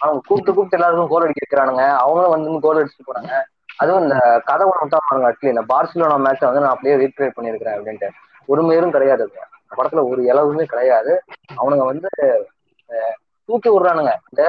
[0.00, 1.84] அவங்க கூப்பிட்டு கூப்பிட்டு எல்லாருக்கும் கோல் அடிக்க வைக்கிறானுங்க.
[2.02, 3.32] அவங்களும் வந்து கோல் அடிச்சுட்டு போறாங்க.
[3.78, 4.16] அதுவும் இந்த
[4.48, 8.08] கதை ஒன்று விட்டா பாருங்க அட்லி இந்த பார்சிலோனா மேட்சை வந்து நான் அப்படியே ரீக்ரியேட் பண்ணியிருக்கிறேன் அப்படின்ட்டு.
[8.48, 9.24] ஒரு மேரும் கிடையாது
[9.72, 11.12] படத்துல ஒரு இளவுமே கிடையாது.
[11.58, 12.10] அவனுங்க வந்து
[13.48, 14.12] தூக்கி விடுறானுங்க.
[14.30, 14.42] இந்த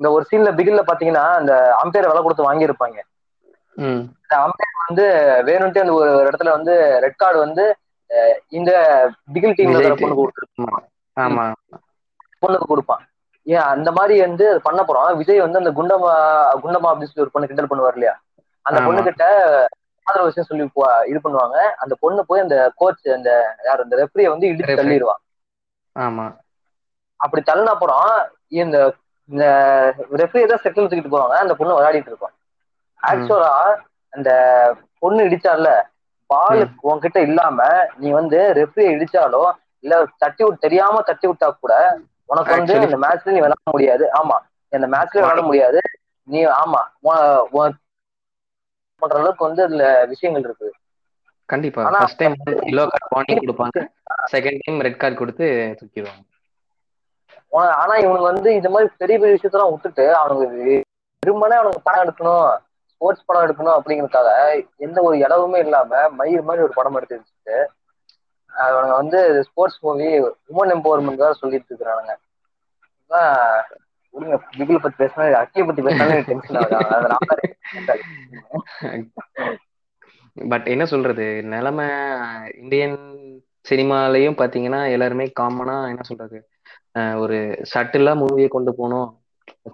[0.00, 2.98] இந்த ஒரு சீன்ல பிகில்ல பாத்தீங்கன்னா அந்த அம்பையர் விலை கொடுத்து வாங்கியிருப்பாங்க.
[4.24, 5.04] இந்த அம்பையர் வந்து
[5.48, 7.64] வேணும்ட்டே அந்த ஒரு இடத்துல வந்து ரெட் கார்டு வந்து
[8.50, 8.70] இந்த
[9.34, 10.78] பிகில் டீம்ல பொண்ணுக்கு கொடுத்து ஆமா.
[11.16, 11.44] ஆமா.
[12.42, 13.02] பொண்ணுக்கு கொடுப்பான்.
[13.48, 15.18] ஏன் அந்த மாதிரி வந்து அது பண்ண போறோம்.
[15.20, 16.12] விஜய் வந்து அந்த குண்டமா
[16.62, 18.14] குண்டமா அப்படின்னு சொல்லி ஒரு பொண்ணு கிண்டல் பண்ணுவார் இல்லையா?
[18.66, 18.78] அந்த.
[18.86, 19.24] பொண்ணு கிட்ட
[20.06, 20.64] ஆதரவு விஷயம் சொல்லி
[21.10, 21.56] இது பண்ணுவாங்க.
[21.82, 23.30] அந்த பொண்ணு போய் அந்த கோச் அந்த
[23.66, 24.78] யார் அந்த ரெஃப்ரியை வந்து இடிச்சு.
[24.80, 25.22] தள்ளிடுவான்
[25.96, 26.26] ஆமா.
[27.20, 28.08] அப்படி தள்ளின அப்புறம்
[28.58, 28.76] இந்த
[29.28, 29.44] இந்த
[30.20, 32.34] ரெஃப்ரியை தான் செட்டில் தூக்கிட்டு போவாங்க அந்த பொண்ணு விளையாடிட்டு இருப்பான்.
[33.00, 33.52] ஆக்சுவலா
[34.12, 34.30] அந்த
[35.02, 35.68] பொண்ணு இடிச்சால
[36.30, 36.62] பால்.
[36.88, 37.58] உன்கிட்ட இல்லாம
[37.96, 39.42] நீ வந்து ரெஃப்ரி இடிச்சாலோ
[39.84, 41.74] இல்ல தட்டி விட்டு தெரியாம தட்டி விட்டா கூட
[42.28, 44.04] உனக்கு வந்து இந்த மேட்ச்ல நீ விளையாட முடியாது.
[44.20, 44.36] ஆமா.
[44.72, 45.80] இந்த மேட்ச்ல விளையாட முடியாது.
[46.28, 46.80] நீ ஆமா.
[49.02, 50.68] பண்ற அளவுக்கு வந்து அதுல விஷயங்கள் இருக்கு
[51.48, 51.82] கண்டிப்பா.
[51.94, 52.34] First time
[52.70, 53.82] yellow card warning கொடுப்பாங்க.
[54.32, 55.46] செகண்ட் டைம் ரெட் கார்டு கொடுத்து
[55.78, 56.22] தூக்கிடுவாங்க.
[57.82, 60.46] ஆனா இவங்க வந்து இந்த மாதிரி பெரிய பெரிய விஷயத்தெல்லாம் விட்டுட்டு அவனுக்கு
[61.22, 62.48] விரும்பனே அவனுக்கு படம் எடுக்கணும்.
[62.92, 64.30] ஸ்போர்ட்ஸ் படம் எடுக்கணும் அப்படிங்கறதுக்காக
[64.86, 67.56] எந்த ஒரு இடவுமே இல்லாம மயிர் மாதிரி ஒரு படம் எடுத்து வச்சுட்டு
[68.52, 70.08] அவனுங்க வந்து ஸ்போர்ட்ஸ் மூவி
[70.52, 72.14] உமன் எம்பவர்மெண்ட் தான் சொல்லிட்டு இருக்கிறானுங்க.
[74.14, 77.16] விடுங்க பிகில் பத்தி பேசினா அக்கிய பத்தி பேசினாலே டென்ஷன் ஆகுது.
[80.36, 81.86] பட் என்ன சொல்றது நிலைமை
[82.62, 82.98] இந்தியன்
[83.70, 86.38] சினிமாலையும் பாத்தீங்கன்னா எல்லாருமே காமனா என்ன சொல்றது
[87.22, 87.38] ஒரு
[87.72, 89.08] சட்டிலா மூவியை கொண்டு போகணும்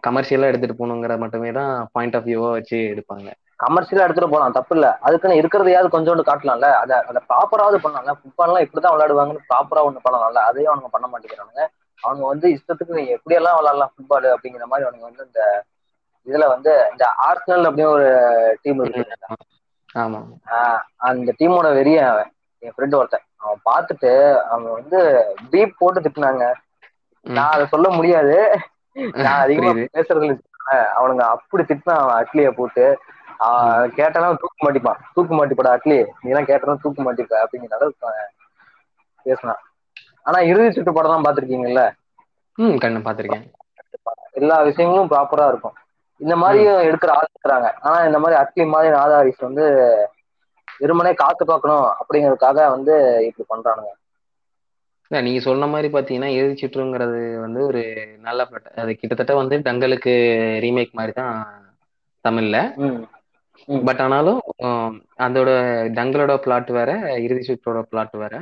[0.06, 3.28] கமர்ஷியலா எடுத்துட்டு போகணுங்கிற மட்டுமே தான் பாயிண்ட் ஆஃப் வியூவா வச்சு எடுப்பாங்க.
[3.61, 4.52] கமர்ஷியலா எடுத்துட்டு போலாம்.
[4.52, 4.99] தப்பு இல்ல.
[5.00, 6.68] அதுக்குன்னு இருக்கிறதையாவது கொஞ்சோண்டு காட்டலாம்ல.
[6.75, 8.14] அதை அதை ப்ராப்பராவது பண்ணலாம்ல.
[8.20, 10.42] ஃபுட்பால்லாம் இப்படிதான் விளையாடுவாங்கன்னு ப்ராப்பரா ஒண்ணு பண்ணலாம்ல.
[10.50, 11.64] அதையும் அவங்க பண்ண மாட்டேங்கிறானுங்க.
[12.02, 15.42] அவங்க வந்து இஷ்டத்துக்கு நீ எப்படியெல்லாம் விளையாடலாம் ஃபுட்பால் அப்படிங்கிற மாதிரி அவங்க வந்து இந்த
[16.26, 18.08] இதுல வந்து இந்த ஆர்சனல் அப்படின்னு ஒரு
[18.62, 19.16] டீம் இருக்கு
[19.94, 20.20] ஆமா.
[21.08, 22.30] அந்த டீமோட வெறிய அவன்.
[22.62, 23.25] என் ஃப்ரெண்டு ஒருத்தன்.
[23.37, 24.12] அவன் பார்த்துட்டு
[24.44, 24.99] அவங்க வந்து
[25.50, 26.44] பீப் போட்டு திட்டினாங்க.
[27.26, 28.37] நான் அதை சொல்ல முடியாது.
[29.16, 29.70] நான் அதிகமா.
[29.94, 32.84] பேசுறதுல வச்சுக்கோங்களேன், அவனுங்க அப்படி திட்டினான் அவன் அட்லிய போட்டு
[33.96, 35.00] கேட்டானா தூக்கு மாட்டிப்பான்.
[35.14, 35.98] தூக்கு மாட்டிப்படா அட்லி.
[36.18, 38.10] நீ எல்லாம் கேட்டாலும் தூக்கு மாட்டிப்ப அப்படிங்கிற அளவுக்கு
[39.26, 39.62] பேசினான்.
[40.26, 41.82] ஆனா இறுதி சுற்று படம் தான் பாத்திருக்கீங்கல்ல
[42.58, 43.46] ம் கண்ணு பாத்திருக்கேன்
[44.38, 45.76] எல்லா விஷயங்களும் ப்ராப்பரா இருக்கும்.
[46.20, 47.68] இந்த மாதிரியும் எடுக்கிற ஆள் இருக்கிறாங்க.
[47.84, 49.64] ஆனா இந்த மாதிரி அட்லி மாதிரி நாதாரிஸ் வந்து
[50.80, 52.94] வெறுமனே காத்து பார்க்கணும் அப்படிங்கறதுக்காக வந்து
[53.28, 53.92] இப்படி பண்றானுங்க.
[55.10, 57.82] இல்ல நீங்க சொன்ன மாதிரி பாத்தீங்கன்னா இறுதி சுற்றுங்கிறது வந்து ஒரு
[58.24, 58.76] நல்ல படம்.
[58.82, 60.14] அது கிட்டத்தட்ட வந்து டங்கலுக்கு
[60.64, 61.34] ரீமேக் மாதிரி தான்
[62.24, 62.56] தமிழ்ல.
[63.87, 64.40] பட் ஆனாலும்
[65.18, 65.50] அதோட
[65.99, 66.90] டங்கலோட பிளாட் வேற
[67.23, 68.34] இறுதி சுற்றோட பிளாட் வேற.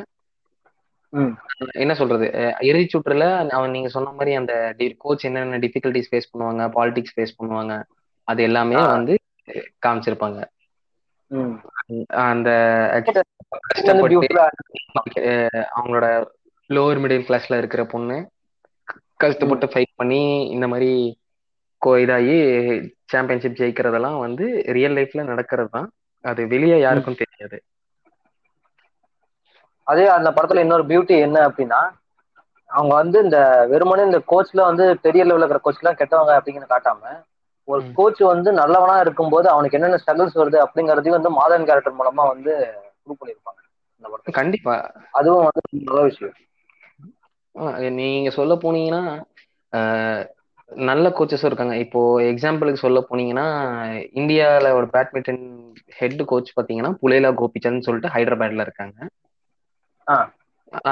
[1.82, 2.26] என்ன சொல்றது?
[2.60, 4.52] இறுதி சுற்றுல அவன் நீங்க சொன்ன மாதிரி அந்த
[4.98, 7.74] கோச் என்னென்ன டிஃபிகல்டிஸ் ஃபேஸ் பண்ணுவாங்க பாலிடிக்ஸ் ஃபேஸ் பண்ணுவாங்க
[8.28, 8.76] அது எல்லாமே.
[8.94, 9.14] வந்து
[9.86, 10.40] காமிச்சிருப்பாங்க.
[12.26, 12.50] அந்த
[15.76, 16.06] அவங்களோட
[16.70, 18.16] லோவர் மிடில் கிளாஸ்ல இருக்கிற பொண்ணு
[19.16, 20.90] கஷ்டப்பட்டு ஃபைட் பண்ணி இந்த மாதிரி
[21.82, 22.36] கோ இதாகி
[23.06, 25.88] சாம்பியன்ஷிப் ஜெயிக்கிறதெல்லாம் வந்து ரியல் லைஃப்ல நடக்கிறது தான்
[26.24, 27.56] அது வெளியே யாருக்கும் தெரியாது.
[29.86, 31.80] அதே அந்த படத்துல இன்னொரு பியூட்டி என்ன அப்படின்னா
[32.70, 33.38] அவங்க வந்து இந்த
[33.70, 37.02] வெறுமனே இந்த கோச்ல வந்து பெரிய லெவலில் இருக்கிற கோச்லாம் கெட்டவங்க அப்படிங்கன்னு காட்டாம
[37.68, 37.82] ஒரு.
[37.98, 42.52] கோச் வந்து நல்லவனா இருக்கும்போது அவனுக்கு என்னென்ன ஸ்ட்ரகிள்ஸ் வருது அப்படிங்கறதையும் வந்து மாதன் கேரக்டர் மூலமா வந்து
[43.02, 43.60] ப்ரூவ் பண்ணியிருப்பாங்க
[43.96, 44.36] இந்த படத்துல.
[44.38, 44.74] கண்டிப்பா.
[45.12, 46.36] அதுவும் வந்து நல்ல விஷயம்.
[47.98, 49.02] நீங்க சொல்ல போனீங்கன்னா
[50.86, 51.76] நல்ல கோச்சஸும் இருக்காங்க.
[51.76, 53.46] இப்போ எக்ஸாம்பிளுக்கு சொல்ல போனீங்கன்னா
[54.72, 55.42] ஒரு பேட்மிண்டன்
[55.94, 58.96] ஹெட் கோச் பாத்தீங்கன்னா புலேலா கோபிச்சந்த் சொல்லிட்டு ஹைதராபாத்ல இருக்காங்க.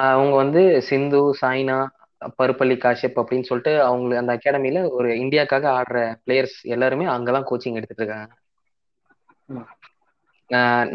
[0.02, 1.78] அவங்க வந்து சிந்து சாய்னா
[2.38, 8.04] பருப்பள்ளி காஷ்யப் அப்படின்னு சொல்லிட்டு அவங்க அந்த அகாடமில ஒரு இந்தியாக்காக ஆடுற பிளேயர்ஸ் எல்லாருமே அங்கதான் கோச்சிங் எடுத்துட்டு
[8.04, 8.32] இருக்காங்க.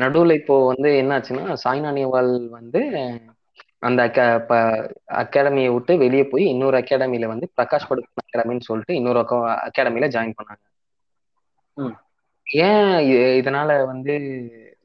[0.01, 2.81] நடுவுல இப்போ வந்து என்னாச்சுன்னா சாய்னா நேவால் வந்து
[3.85, 4.01] அந்த
[5.21, 9.19] அகாடமியை விட்டு வெளியே போய் இன்னொரு அகாடமில வந்து பிரகாஷ் படுகோன் அகாடமின்னு சொல்லிட்டு இன்னொரு
[9.67, 10.63] அகாடமில ஜாயின் பண்ணாங்க
[11.77, 11.95] ம்.
[12.47, 12.89] ஏன்
[13.39, 14.13] இதனால வந்து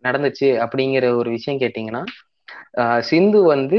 [0.04, 2.02] நடந்துச்சு அப்படிங்கிற ஒரு விஷயம் கேட்டிங்கன்னா
[3.04, 3.78] சிந்து வந்து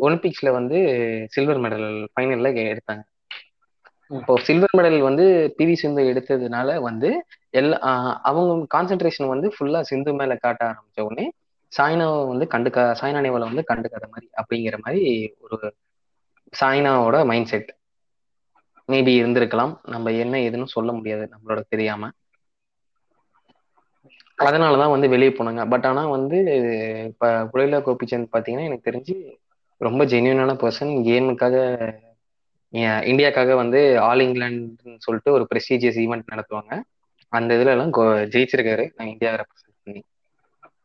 [0.00, 0.78] ஒலிம்பிக்ஸ்ல வந்து
[1.32, 3.02] சில்வர் மெடல் ஃபைனல்ல எடுத்தாங்க.
[4.10, 5.24] இப்போ சில்வர் மெடல் வந்து
[5.58, 7.10] பிவி சிந்து எடுத்ததுனால வந்து
[7.54, 7.76] எல்லா
[8.28, 8.42] அவங்க
[8.74, 11.26] கான்சென்ட்ரேஷன் வந்து ஃபுல்லா சிந்து மேல காட்ட ஆரம்பிச்ச உடனே
[11.72, 15.02] சாய்னாவை வந்து கண்டுக்க சாய்னா நேவலை வந்து கண்டுக்காத மாதிரி அப்படிங்கிற மாதிரி
[15.40, 15.58] ஒரு
[16.52, 17.70] சாய்னாவோட மைண்ட் செட்
[18.88, 19.72] மேபி இருந்திருக்கலாம்.
[19.90, 22.10] நம்ம என்ன ஏதுன்னு சொல்ல முடியாது நம்மளோட தெரியாம.
[24.44, 25.68] அதனாலதான் வந்து வெளியே போனாங்க.
[25.70, 26.38] பட் ஆனா வந்து
[27.10, 29.14] இப்ப புலையில கோபிச்சந்த் பாத்தீங்கன்னா எனக்கு தெரிஞ்சு
[29.80, 31.56] ரொம்ப ஜென்யூனான பர்சன் கேமுக்காக
[33.06, 36.72] இந்தியாக்காக வந்து ஆல் இங்கிலாந்துன்னு சொல்லிட்டு ஒரு ப்ரெஸ்டீஜியஸ் ஈவெண்ட் நடத்துவாங்க.
[37.32, 37.92] அந்த இதுல எல்லாம்
[38.32, 38.84] ஜெயிச்சிருக்காரு.
[38.94, 39.71] நான் இந்தியாவில் ரெப்ரசென்ட்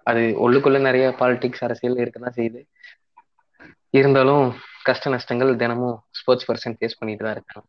[0.08, 2.62] அது உள்ளுக்குள்ள நிறைய பாலிடிக்ஸ் அரசியல் இருக்கதான் செய்யுது.
[3.94, 4.46] இருந்தாலும்
[4.88, 7.68] கஷ்ட நஷ்டங்கள் தினமும் ஸ்போர்ட்ஸ் பர்சன் ஃபேஸ் பண்ணிட்டு தான் இருக்காங்க.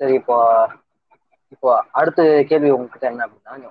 [0.00, 0.36] சரி இப்போ
[1.54, 1.68] இப்போ
[2.00, 3.70] அடுத்த கேள்வி உங்ககிட்ட என்ன அப்படின்னா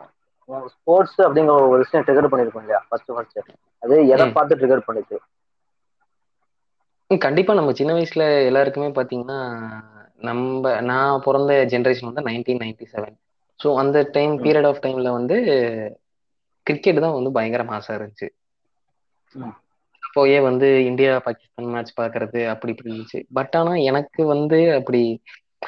[0.76, 2.80] ஸ்போர்ட்ஸ் அப்படிங்கிற ஒரு விஷயம் ட்ரிகர் பண்ணிருக்கோம் இல்லையா?
[2.90, 3.40] ஃபர்ஸ்ட் ஃபர்ஸ்ட்
[3.84, 4.26] அது எதை.
[4.38, 5.18] பார்த்து ட்ரிகர் பண்ணுச்சு?
[7.10, 9.40] கண்டிப்பா நம்ம சின்ன வயசுல எல்லாருக்குமே பாத்தீங்கன்னா
[10.20, 13.16] நம்ம நான் பிறந்த ஜென்ரேஷன் வந்து நைன்டீன் நைன்டி செவன்
[13.60, 14.34] ஸோ அந்த டைம்.
[14.44, 15.38] பீரியட் ஆஃப் டைம்ல வந்து
[16.68, 18.28] கிரிக்கெட் தான் வந்து பயங்கர மாசா இருந்துச்சு.
[20.04, 23.20] அப்போயே வந்து இந்தியா பாகிஸ்தான் மேட்ச் பார்க்கறது அப்படி இப்படி இருந்துச்சு.
[23.38, 25.02] பட் ஆனா எனக்கு வந்து அப்படி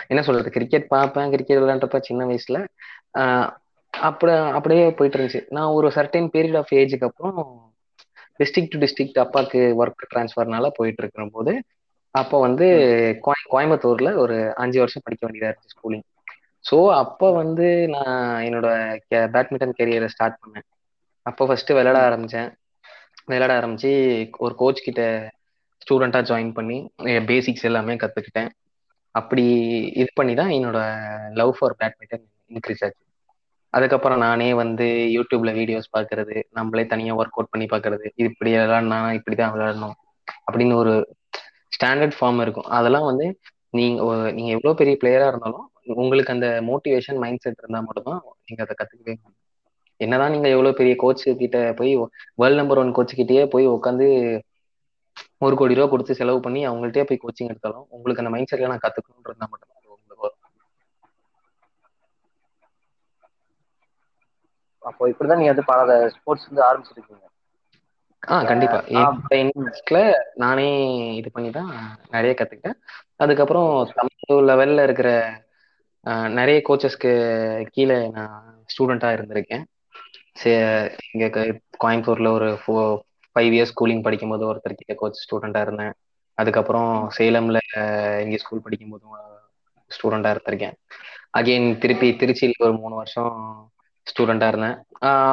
[0.05, 2.57] என்ன சொல்றது கிரிக்கெட் பார்ப்பேன் கிரிக்கெட் விளையாண்டுறப்ப சின்ன வயசுல.
[3.93, 5.41] அப்படி அப்படியே போயிட்டு இருந்துச்சு.
[5.55, 7.39] நான் ஒரு சர்டைன் பீரியட் ஆஃப் ஏஜுக்கு அப்புறம்
[8.39, 11.53] டிஸ்ட்ரிக்ட் டு டிஸ்ட்ரிக்ட் அப்பாக்கு ஒர்க் ட்ரான்ஸ்ஃபர்னால போயிட்டு இருக்கிற போது
[12.15, 12.67] அப்போ வந்து
[13.25, 16.05] கோய கோயம்புத்தூர்ல ஒரு அஞ்சு வருஷம் படிக்க வேண்டியதா இருந்துச்சு ஸ்கூலிங்
[16.69, 18.67] ஸோ அப்போ வந்து நான் என்னோட
[19.35, 20.65] பேட்மிண்டன் கெரியரை ஸ்டார்ட் பண்ணேன்.
[21.25, 22.49] அப்போ ஃபர்ஸ்ட் விளையாட ஆரம்பிச்சேன்.
[23.25, 23.91] விளையாட ஆரம்பிச்சு
[24.45, 25.03] ஒரு கோச் கிட்ட
[25.81, 26.77] ஸ்டூடெண்டா ஜாயின் பண்ணி
[27.29, 28.49] பேசிக்ஸ் எல்லாமே கத்துக்கிட்டேன்.
[29.15, 29.43] அப்படி
[30.01, 30.79] இது பண்ணி தான் என்னோட
[31.39, 33.01] லவ் ஃபார் பேட்மிண்டன் இன்க்ரீஸ் ஆச்சு.
[33.73, 39.53] அதுக்கப்புறம் நானே வந்து யூடியூப்ல வீடியோஸ் பார்க்கறது நம்மளே தனியா ஒர்க் அவுட் பண்ணி பார்க்கறது இப்படி விளையாடனா இப்படிதான்
[39.55, 39.95] விளையாடணும்
[40.47, 40.93] அப்படின்னு ஒரு
[41.75, 42.69] ஸ்டாண்டர்ட் ஃபார்ம் இருக்கும்.
[42.77, 43.27] அதெல்லாம் வந்து
[43.77, 43.99] நீங்க
[44.37, 49.35] நீங்க எவ்வளவு பெரிய பிளேயரா இருந்தாலும் உங்களுக்கு அந்த மோட்டிவேஷன் மைண்ட் செட் இருந்தா மட்டும்தான் நீங்க அதை முடியும்.
[49.99, 51.95] என்னதான் நீங்க எவ்வளவு பெரிய கோச் கிட்ட போய்
[52.35, 54.07] வேர்ல்ட் நம்பர் ஒன் கோச் கிட்டயே போய் உட்காந்து
[55.37, 58.85] ஒரு கோடி ரூபா கொடுத்து செலவு பண்ணி அவங்கள்ட்டயே போய் கோச்சிங் எடுத்தாலும் உங்களுக்கு அந்த மைண்ட் செட்ல நான்
[58.85, 59.77] கத்துக்கணும்னு இருந்தா மட்டும்தான்
[64.83, 67.25] அப்போ இப்படிதான் நீங்க வந்து பல ஸ்போர்ட்ஸ் வந்து ஆரம்பிச்சிருக்கீங்க.
[68.23, 68.79] ஆ கண்டிப்பா.
[70.35, 70.67] நானே
[71.15, 71.69] இது பண்ணி தான்
[72.09, 72.77] நிறைய கத்துக்கிட்டேன்.
[73.15, 75.09] அதுக்கப்புறம் தமிழ் லெவல்ல இருக்கிற
[76.37, 77.11] நிறைய கோச்சஸ்க்கு
[77.75, 78.37] கீழே நான்
[78.71, 79.63] ஸ்டூடெண்டா இருந்திருக்கேன்.
[80.41, 80.51] சே
[81.83, 82.75] கோயம்புத்தூரில் ஒரு ஃபோ
[83.35, 85.93] ஃபைவ் இயர்ஸ் ஸ்கூலிங் படிக்கும்போது ஒருத்தர் கீழே கோச் ஸ்டூடெண்ட்டாக இருந்தேன்.
[86.37, 87.61] அதுக்கப்புறம் சேலமில்
[88.23, 89.17] இங்கே ஸ்கூல் படிக்கும்போதும்
[89.91, 90.75] ஸ்டூடெண்ட்டாக இருந்திருக்கேன்.
[91.39, 93.35] அகைன் திருப்பி திருச்சியில் ஒரு மூணு வருஷம்
[94.07, 94.77] ஸ்டூடெண்ட்டாக இருந்தேன்.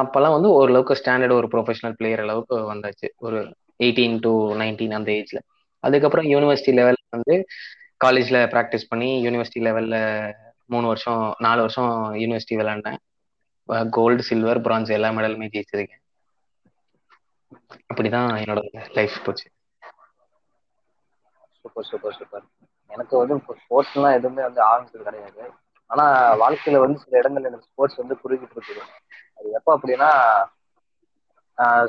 [0.01, 3.07] அப்போல்லாம் வந்து ஓரளவுக்கு ஸ்டாண்டர்ட் ஒரு ப்ரொஃபஷனல் பிளேயர் அளவுக்கு வந்தாச்சு.
[3.25, 3.39] ஒரு
[3.85, 5.41] எயிட்டீன் டு நைன்டீன் அந்த ஏஜில்
[5.83, 7.35] அதுக்கப்புறம் யூனிவர்சிட்டி லெவலில் வந்து
[8.03, 9.99] காலேஜில் ப்ராக்டிஸ் பண்ணி யூனிவர்சிட்டி லெவலில்
[10.69, 12.99] மூணு வருஷம் நாலு வருஷம் யூனிவர்சிட்டி விளையாண்டேன்.
[13.97, 16.03] கோல்டு சில்வர் பிரான்ஸ் எல்லா மெடலுமே ஜெயிச்சிருக்கேன்
[17.89, 18.61] அப்படிதான் என்னோட
[18.97, 19.47] லைஃப் போச்சு.
[21.61, 22.45] சூப்பர் சூப்பர் சூப்பர்
[22.91, 25.41] எனக்கு வந்து ஸ்போர்ட்ஸ்லாம் எதுவுமே வந்து ஆரம்பிச்சது கிடையாது.
[25.89, 26.05] ஆனா
[26.43, 28.83] வாழ்க்கையில வந்து சில இடங்கள்ல எனக்கு ஸ்போர்ட்ஸ் வந்து புரிஞ்சுட்டு இருக்குது
[29.37, 30.09] அது எப்போ அப்படின்னா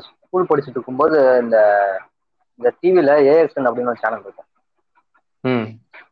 [0.05, 1.57] ஸ்கூல் படிச்சுட்டு இருக்கும்போது இந்த
[2.59, 4.49] இந்த டிவில ஏஎஸ்என் அப்படின்னு ஒரு சேனல் இருக்கும்.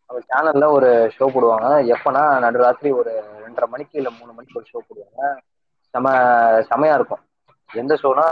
[0.09, 1.65] ம் அந்த சேனல்ல ஒரு ஷோ போடுவாங்க.
[1.93, 3.11] எப்பனா நடுராத்திரி ஒரு
[3.43, 5.21] ரெண்டரை மணிக்கு இல்ல மூணு மணிக்கு ஒரு ஷோ போடுவாங்க.
[5.93, 6.05] செம
[6.69, 7.23] செமையா இருக்கும்.
[7.69, 8.25] எந்த ஷோனா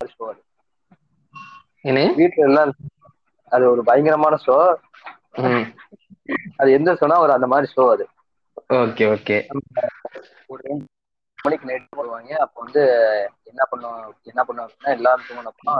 [0.00, 0.42] ஷோ அது
[2.16, 2.72] வீட்டுல எல்லாம்
[3.52, 4.56] அது ஒரு பயங்கரமான ஷோ
[6.60, 8.04] அது எந்த ஷோனா ஒரு அந்த மாதிரி ஷோ அது.
[8.76, 9.38] Okay okay.
[10.52, 10.62] ஒரு
[11.38, 12.30] மணிக்கு நைட் போடுவாங்க.
[12.44, 12.82] அப்போ வந்து
[13.50, 14.00] என்ன பண்ணுவோம்
[14.30, 15.74] என்ன பண்ணுவோம் அப்படின்னா எல்லாரும் தூங்கினப்போ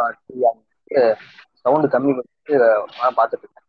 [1.60, 2.56] சவுண்டு கம்மி பண்ணிட்டு
[2.98, 3.63] நான் பார்த்துட்டு இருக்கேன்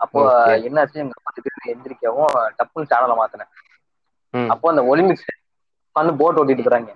[0.00, 0.20] அப்போ.
[0.56, 0.98] என்னாச்சு?
[1.02, 3.50] எங்க பார்த்துட்டு எந்திரிக்கவும் டப்புன்னு சேனலை மாத்தினேன்.
[4.48, 5.28] அப்போ அந்த ஒலிம்பிக்ஸ்
[5.90, 6.94] உட்காந்து போட் ஓட்டிட்டு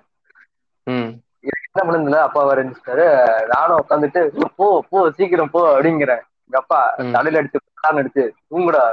[0.87, 1.09] ம்.
[1.45, 3.05] என்ன பண்ணுதுல அப்பா இருந்துச்சாரு
[3.47, 4.21] நானும் உட்காந்துட்டு
[4.55, 6.23] போ போ சீக்கிரம் போ அப்படிங்கிறேன்.
[6.47, 6.79] எங்க அப்பா.
[7.11, 8.83] தலையில அடிச்சு கான் அடிச்சு தூங்குடா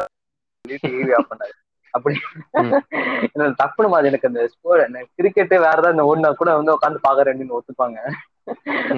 [1.31, 1.55] பண்ணாரு.
[1.95, 2.15] அப்படி.
[3.35, 7.99] டப்புனு மாதிரி எனக்கு அந்த ஸ்போர்ட் கிரிக்கெட் வேற ஏதாவது இந்த ஓடினா கூட வந்து உட்காந்து பாக்குறேன்னு ஒத்துப்பாங்க.
[8.07, 8.21] ம்.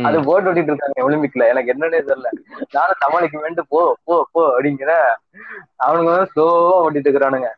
[0.04, 2.28] அது போட் ஓட்டிட்டு இருக்காங்க ஒலிம்பிக்ல எனக்கு என்னன்னே தெரியல.
[2.72, 4.92] நானும் சமாளிக்க வேண்டு போ போ போ அப்படிங்கிற
[5.84, 7.50] அவனுங்க வந்து ஸ்லோவா ஓட்டிட்டு இருக்கிறானுங்க.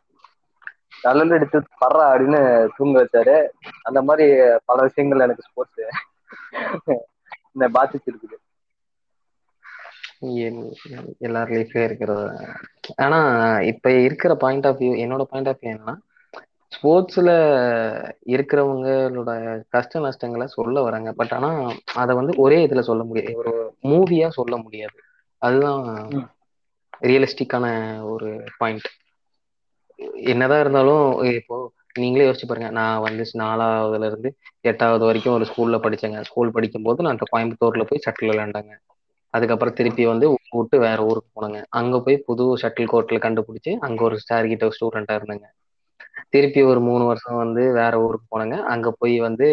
[1.01, 3.35] தலையில எடுத்து பர்றா அப்படின்னு தூங்க வச்சாரு.
[3.83, 4.27] அந்த மாதிரி
[4.65, 5.81] பல விஷயங்கள் எனக்கு ஸ்போர்ட்ஸ்
[7.53, 8.37] என்ன பாதிச்சிருக்குது
[10.21, 10.73] எல்-
[11.19, 12.47] எல்லார் லைஃப்லயும் இருக்கிறது.
[12.95, 13.19] ஆனா
[13.61, 15.95] இப்ப இருக்கிற பாயிண்ட் ஆஃப் வியூ என்னோட பாயிண்ட் ஆஃப் வியூ என்னன்னா
[16.77, 17.29] ஸ்போர்ட்ஸ்ல
[18.25, 19.31] இருக்கிறவங்களோட
[19.69, 21.13] கஷ்ட நஷ்டங்களை சொல்ல வராங்க.
[21.13, 23.35] பட் ஆனா அதை வந்து ஒரே இதுல சொல்ல முடியாது.
[23.35, 24.97] ஒரு மூவியா சொல்ல முடியாது.
[25.41, 25.83] அதுதான்.
[27.01, 27.65] ரியலிஸ்டிக்கான
[28.09, 28.87] ஒரு பாயிண்ட்
[30.13, 32.69] என்னதான் இருந்தாலும் இப்போ நீங்களே யோசிச்சு பாருங்க.
[32.69, 36.21] நான் வந்து நாலாவதுல இருந்து எட்டாவது வரைக்கும் ஒரு ஸ்கூல்ல படிச்சேங்க.
[36.21, 38.73] ஸ்கூல் படிக்கும்போது நான் இப்ப கோயம்புத்தூர்ல போய் ஷட்டில் விளையாண்டாங்க.
[39.33, 41.63] அதுக்கப்புறம் திருப்பி வந்து விட்டு வேற ஊருக்கு போனாங்க.
[41.69, 45.47] அங்க போய் புது ஷட்டில் கோர்ட்ல கண்டுபிடிச்சு அங்க ஒரு ஸ்டார் கிட்ட ஸ்டூடெண்டா இருந்தாங்க.
[46.29, 48.57] திருப்பி ஒரு மூணு வருஷம் வந்து வேற ஊருக்கு போனாங்க.
[48.73, 49.47] அங்க போய் வந்து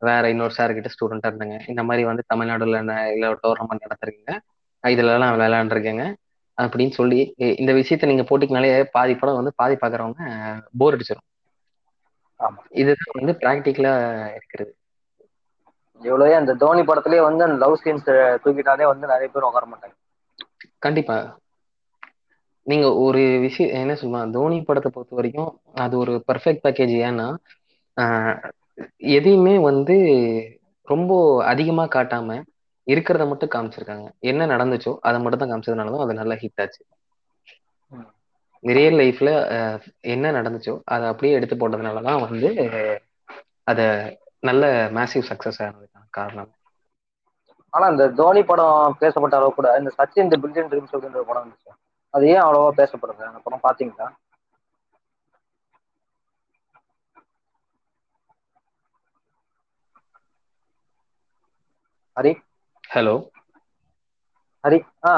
[0.00, 1.56] வேற இன்னொரு சார் கிட்ட ஸ்டூடெண்டா இருந்தாங்க.
[1.68, 2.80] இந்த மாதிரி வந்து தமிழ்நாடுல
[3.14, 4.30] இல்ல டோர்னமெண்ட் நடத்துறீங்க
[4.84, 6.04] இதுல எல்லாம் விளையாண்டுருக்கேங்க.
[6.58, 7.18] அப்படின்னு சொல்லி
[7.60, 10.20] இந்த விஷயத்த நீங்க போட்டிங்கனாலே பாதி படம் வந்து பாதி பாக்குறவங்க
[10.78, 11.26] போர் அடிச்சிடும்
[12.40, 12.60] ஆமா.
[12.80, 13.92] இதுதான் வந்து பிராக்டிக்கலா
[14.34, 14.72] இருக்கிறது.
[16.00, 18.08] எவ்வளவு அந்த தோனி படத்திலேயே வந்து அந்த லவ் சீன்ஸ்
[18.44, 19.94] தூக்கிட்டாலே வந்து நிறைய பேர் உட்கார மாட்டாங்க.
[20.78, 21.16] கண்டிப்பா.
[22.66, 25.50] நீங்க ஒரு விஷயம் என்ன சொல்லுவா தோனி படத்தை பொறுத்த வரைக்கும்
[25.82, 27.26] அது ஒரு பர்ஃபெக்ட் பேக்கேஜ் ஏன்னா
[27.96, 28.38] ஆஹ்,
[29.14, 29.94] எதையுமே வந்து
[30.88, 31.12] ரொம்ப
[31.52, 32.28] அதிகமா காட்டாம
[32.86, 34.08] இருக்கிறத மட்டும் காமிச்சிருக்காங்க.
[34.22, 36.82] என்ன நடந்துச்சோ அதை மட்டும் தான் காமிச்சதுனால தான் அது நல்லா ஹிட் ஆச்சு.
[38.64, 39.30] ரியல் லைஃப்ல
[40.12, 42.50] என்ன நடந்துச்சோ அதை அப்படியே எடுத்து போட்டதுனால தான் வந்து
[43.66, 43.80] அத
[44.42, 44.64] நல்ல
[44.96, 46.50] மேசிவ் சக்சஸ் ஆனதுக்கான காரணம்.
[47.72, 51.72] ஆனா இந்த தோனி படம் பேசப்பட்ட அளவு கூட இந்த சச்சின் தி பில்லியன் ட்ரீம்ஸ் அப்படின்ற படம் இருந்துச்சு
[52.16, 53.22] அது ஏன் அவ்வளவா பேசப்படுது?
[53.28, 54.08] அந்த படம் பாத்தீங்களா?
[62.16, 62.32] ஹரி?
[62.84, 63.16] ஹலோ.
[64.64, 65.12] ஹரி ஆ.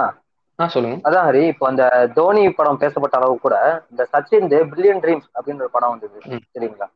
[0.59, 0.97] ஆ சொல்லுங்க.
[1.07, 1.85] அதான் ஹரி இப்போ அந்த
[2.17, 3.57] தோனி படம் பேசப்பட்ட அளவு கூட
[3.91, 6.89] இந்த சச்சின் பில்லியன் ட்ரீம்ஸ் அப்படின்ற படம் வந்தது சரிங்களா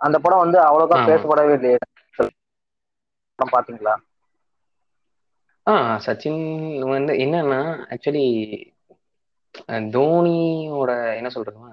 [0.00, 1.78] அந்த படம் வந்து அவ்வளோக்கா பேசப்படவே இல்லையே.
[3.38, 3.94] படம் பாத்தீங்களா?
[5.66, 5.72] ஆ
[6.04, 6.40] சச்சின்
[6.90, 7.60] வந்து என்னன்னா
[7.92, 8.24] ஆக்சுவலி
[9.94, 11.72] தோனியோட என்ன சொல்றதுன்னா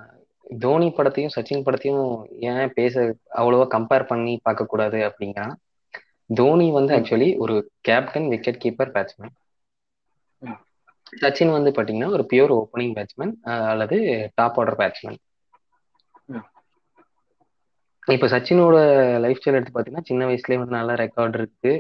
[0.60, 2.06] தோனி படத்தையும் சச்சின் படத்தையும்
[2.50, 2.96] ஏன் பேச
[3.40, 5.46] அவ்வளவா கம்பேர் பண்ணி பார்க்க கூடாது அப்படின்னா
[6.30, 6.92] தோனி வந்து.
[6.98, 9.34] ஆக்சுவலி ஒரு captain wicket keeper batsman.
[11.22, 13.34] Sachin வந்து பாத்தீங்கன்னா ஒரு பியூர் ஓப்பனிங் பேட்ஸ்மேன்
[13.72, 13.98] அல்லது
[14.36, 15.20] டாப் ஆர்டர் பேட்ஸ்மேன்.
[18.08, 18.78] இப்ப சச்சினோட
[19.24, 21.72] லைஃப் ஸ்டைல் எடுத்து பாத்தீங்கன்னா சின்ன வயசுலயே வந்து நல்ல ரெக்கார்ட் இருக்கு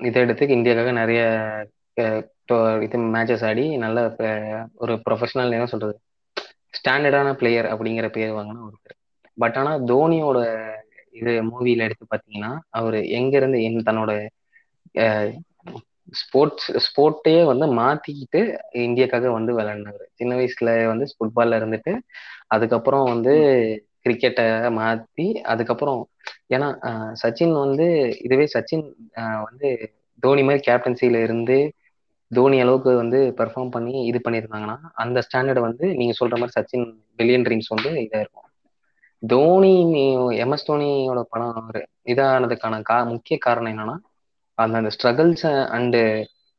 [0.00, 1.20] இதை எடுத்து இந்தியாவுக்காக நிறைய
[2.86, 3.98] இது மேட்சஸ் ஆடி நல்ல
[4.76, 5.94] ஒரு ப்ரொஃபஷனல் என்ன சொல்றது?
[6.78, 8.96] ஸ்டாண்டர்டான பிளேயர் அப்படிங்கிற பேர் வாங்கின ஒருத்தர்
[9.38, 10.38] பட் ஆனால் தோனியோட
[11.14, 14.12] இது மூவியில் எடுத்து பார்த்தீங்கன்னா அவர் எங்கேருந்து என் தன்னோட
[16.12, 18.40] ஸ்போர்ட்ஸ் ஸ்போர்ட்டையே வந்து மாற்றிக்கிட்டு
[18.84, 20.02] இந்தியாக்காக வந்து விளையாடினார்.
[20.14, 21.92] சின்ன வயசுல வந்து ஃபுட்பால்ல இருந்துட்டு
[22.46, 23.34] அதுக்கப்புறம் வந்து
[24.02, 26.00] கிரிக்கெட்டை மாற்றி அதுக்கப்புறம்
[26.54, 26.68] ஏன்னா
[27.22, 27.86] சச்சின் வந்து
[28.18, 28.84] இதுவே சச்சின்
[29.46, 29.68] வந்து
[30.22, 31.56] தோனி மாதிரி கேப்டன்சியில இருந்து
[32.30, 36.86] தோனி அளவுக்கு வந்து பெர்ஃபார்ம் பண்ணி இது பண்ணியிருந்தாங்கன்னா அந்த ஸ்டாண்டர்ட் வந்து நீங்க சொல்ற மாதிரி சச்சின்
[37.18, 38.42] பில்லியன் ட்ரீம்ஸ் வந்து இதாக இருக்கும்.
[39.22, 39.74] தோனி
[40.44, 43.96] எம்எஸ் தோனியோட படம் ஒரு இதானதுக்கான கா முக்கிய காரணம் என்னன்னா
[44.54, 46.00] அந்த அந்த ஸ்ட்ரகிள்ஸ் அண்டு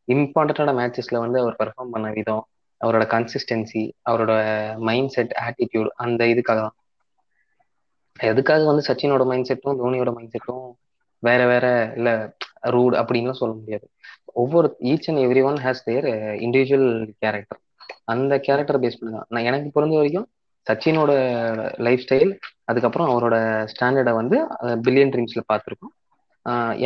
[0.08, 2.44] இம்பார்ட்டண்டான மேட்சஸ்ல வந்து அவர் பெர்ஃபார்ம் பண்ண விதம்
[2.82, 4.34] அவரோட கன்சிஸ்டன்சி அவரோட
[4.80, 6.76] மைண்ட் செட் ஆட்டிடியூட் அந்த இதுக்காக தான்.
[8.20, 10.66] எதுக்காக வந்து சச்சினோட மைண்ட் செட்டும் தோனியோட மைண்ட் செட்டும்
[11.24, 12.10] வேற வேற இல்ல
[12.76, 13.86] ரூட் அப்படின்லாம் சொல்ல முடியாது.
[14.34, 16.08] ஒவ்வொரு each and every one has their
[16.46, 17.62] individual character
[18.14, 19.28] அந்த கேரக்டர் பேஸ் பண்ணி தான்.
[19.30, 20.28] நான் எனக்கு புரிஞ்ச வரைக்கும்
[20.68, 21.12] சச்சினோட
[21.88, 22.32] லைஃப் ஸ்டைல்
[22.64, 23.36] அதுக்கப்புறம் அவரோட
[23.74, 24.38] ஸ்டாண்டர்டை வந்து
[24.86, 25.94] பில்லியன் ட்ரீம்ஸில் பார்த்துருக்கோம்.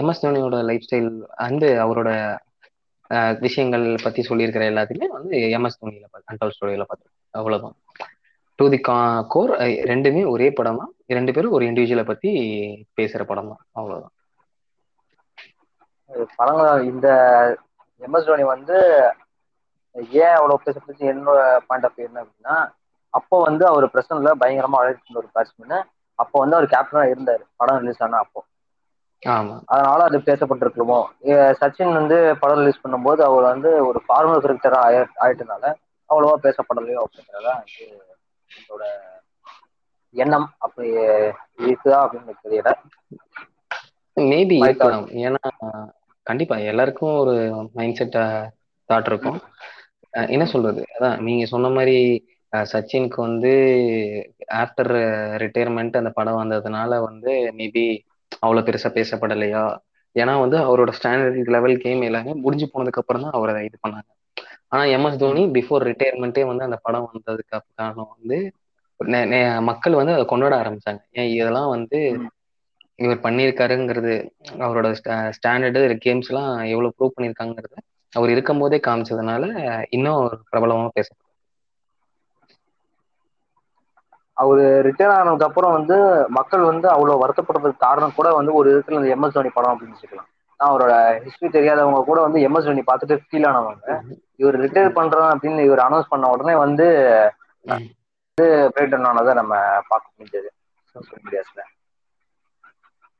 [0.01, 1.11] எம்எஸ் தோனியோட லைஃப் ஸ்டைல்
[1.47, 2.09] அண்டு அவரோட
[3.45, 7.19] விஷயங்கள் பத்தி சொல்லியிருக்கிற எல்லாத்தையுமே வந்து எம்எஸ் தோனியில் அண்டல் ஸ்டோரியில் பார்த்துருக்கோம்.
[7.33, 7.75] அவ்வளோதான்
[8.59, 8.95] டு தி கா
[9.33, 9.51] கோர்
[9.91, 12.31] ரெண்டுமே ஒரே படமா ரெண்டு பேரும் ஒரு இண்டிவிஜுவலை பத்தி
[12.99, 14.13] பேசுற படம் தான் அவ்வளோதான்
[16.37, 17.07] படங்கள் இந்த
[18.01, 18.77] எம்எஸ் தோனி வந்து
[20.19, 22.55] ஏன் அவ்வளவு பேசப்பட்டு என்னோட பாயிண்ட் ஆஃப் என்ன அப்படின்னா
[23.13, 25.77] அப்போ வந்து அவர் பிரசன்ட்ல பயங்கரமா அழைச்சிருந்த ஒரு பேட்ஸ்மேன்
[26.19, 28.39] அப்போ வந்து அவர் கேப்டனா இருந்தாரு படம் ரிலீஸ் ஆனா அப்போ.
[29.71, 30.99] அதனால அது பேசப்பட்டிருக்குமோ?
[31.59, 35.63] சச்சின் வந்து படம் ரிலீஸ் பண்ணும்போது அவர் வந்து ஒரு ஃபார்மல் கிரிக்கெட்டரா ஆய ஆயிட்டனால
[36.09, 37.85] அவ்வளவா பேசப்படலையோ அப்படிங்கிறதா வந்து
[38.51, 38.83] என்னோட
[40.15, 40.47] எண்ணம்.
[40.59, 40.87] அப்படி
[41.63, 42.71] இருக்குதா அப்படின்னு தெரியல.
[44.17, 44.57] மேபி
[45.21, 45.43] ஏன்னா
[46.23, 48.15] கண்டிப்பா எல்லாருக்கும் ஒரு மைண்ட் செட்
[48.93, 49.39] தாட் இருக்கும்.
[50.17, 50.85] அஹ் என்ன சொல்றது?
[50.99, 53.49] அதான் நீங்க சொன்ன மாதிரி அஹ் சச்சினுக்கு வந்து
[54.53, 54.93] ஆஃப்டர்
[55.41, 57.99] ரிட்டையர்மெண்ட் அந்த படம் வந்ததுனால வந்து மேபி
[58.39, 59.77] அவ்வளவு பெருசா பேசப்படலையா?
[60.19, 64.09] ஏன்னா வந்து அவரோட ஸ்டாண்டர்ட் லெவல் கேம் எல்லாமே முடிஞ்சு போனதுக்கு அப்புறம் தான் அவரை இது பண்ணாங்க.
[64.67, 68.51] ஆனா எம்எஸ் தோனி பிஃபோர் ரிட்டையர்மெண்ட்டே வந்து அந்த படம் வந்ததுக்கு காரணம் வந்து
[69.03, 70.99] நெ- நெ- மக்கள் வந்து அதை கொண்டாட ஆரம்பிச்சாங்க.
[71.11, 72.19] ஏன் இதெல்லாம் வந்து
[73.01, 74.13] இவர் பண்ணியிருக்காருங்கிறது
[74.59, 74.87] அவரோட
[75.35, 77.75] ஸ்டாண்டர்டு கேம்ஸ் எல்லாம் எவ்வளவு ப்ரூவ் பண்ணியிருக்காங்கிறத
[78.13, 79.43] அவர் இருக்கும் போதே காமிச்சதுனால
[79.89, 81.09] இன்னும் பிரபலமா பேச
[84.37, 85.95] அவரு ரிட்டையர் ஆனதுக்கு அப்புறம் வந்து
[86.29, 90.19] மக்கள் வந்து அவ்வளவு வருத்தப்படுறதுக்கு காரணம் கூட வந்து ஒரு விதத்துல இந்த எம்எஸ் தோனி படம் அப்படின்னு
[90.59, 93.85] ஆனா, அவரோட ஹிஸ்டரி தெரியாதவங்க கூட வந்து எம்எஸ் தோனி பார்த்துட்டு ஃபீல் ஆனவங்க.
[94.35, 96.87] இவர் ரிட்டையர் பண்றோம் அப்படின்னு இவர் அனௌன்ஸ் பண்ண உடனே வந்து
[97.65, 97.87] ம்.
[98.37, 99.53] பிரேக் டவுன் ஆனதை நம்ம
[99.89, 100.49] பார்க்க முடிஞ்சது.
[100.95, 101.61] சோசியல் மீடியாஸ்ல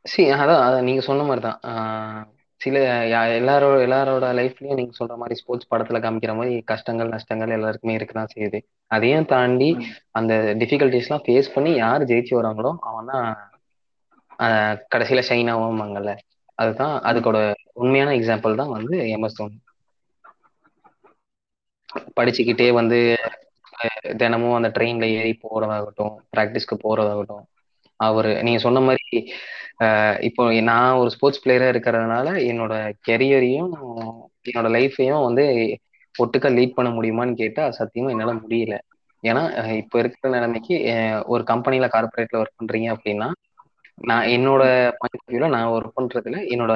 [0.05, 2.21] சி அதான் அதான் நீங்க சொன்ன மாதிரி தான் ஆஹ்
[2.61, 2.77] சில
[3.11, 8.31] யா- எல்லாரோட எல்லாரோட லைஃப்லயும் நீங்க சொல்ற மாதிரி ஸ்போர்ட்ஸ் படத்துல காமிக்கிற மாதிரி கஷ்டங்கள் நஷ்டங்கள் எல்லாருக்குமே இருக்கதான்
[8.33, 8.59] செய்யுது.
[8.91, 9.69] அதையும் தாண்டி
[10.11, 13.27] அந்த டிஃபிகல்டிஸ் எல்லாம் ஃபேஸ் பண்ணி யார் ஜெயிச்சு வராங்களோ அவன் தான்
[14.39, 16.13] ஆஹ் கடைசியில ஷைன் ஆகுவாங்கல்ல
[16.59, 17.37] அதுதான் அதுக்கோட
[17.73, 19.57] உண்மையான எக்ஸாம்பிள் தான் வந்து எம்எஸ் தோனி
[22.17, 22.97] படிச்சுக்கிட்டே வந்து
[24.17, 27.45] தினமும் அந்த ட்ரெயின்ல ஏறி போறதாகட்டும் ப்ராக்டிஸ்க்கு போறதாகட்டும்
[28.01, 29.17] அவர் நீங்க சொன்ன மாதிரி
[29.79, 32.73] அஹ் இப்போ நான் ஒரு ஸ்போர்ட்ஸ் பிளேயரா இருக்கிறதுனால என்னோட
[33.07, 33.71] கெரியரையும்
[34.45, 35.45] என்னோட லைஃபையும் வந்து
[36.15, 38.75] ஒட்டுக்கா லீட் பண்ண முடியுமான்னு கேட்டா சத்தியமா என்னால முடியல.
[39.23, 43.27] ஏன்னா அஹ் இப்போ இருக்கிற நிலைமைக்கு அஹ் ஒரு கம்பெனில கார்பரேட்ல ஒர்க் பண்றீங்க அப்படின்னா
[44.03, 44.63] நான் என்னோட
[44.99, 46.73] பாயிண்ட் ஆஃப் வியூல நான் ஒர்க் பண்றதுல என்னோட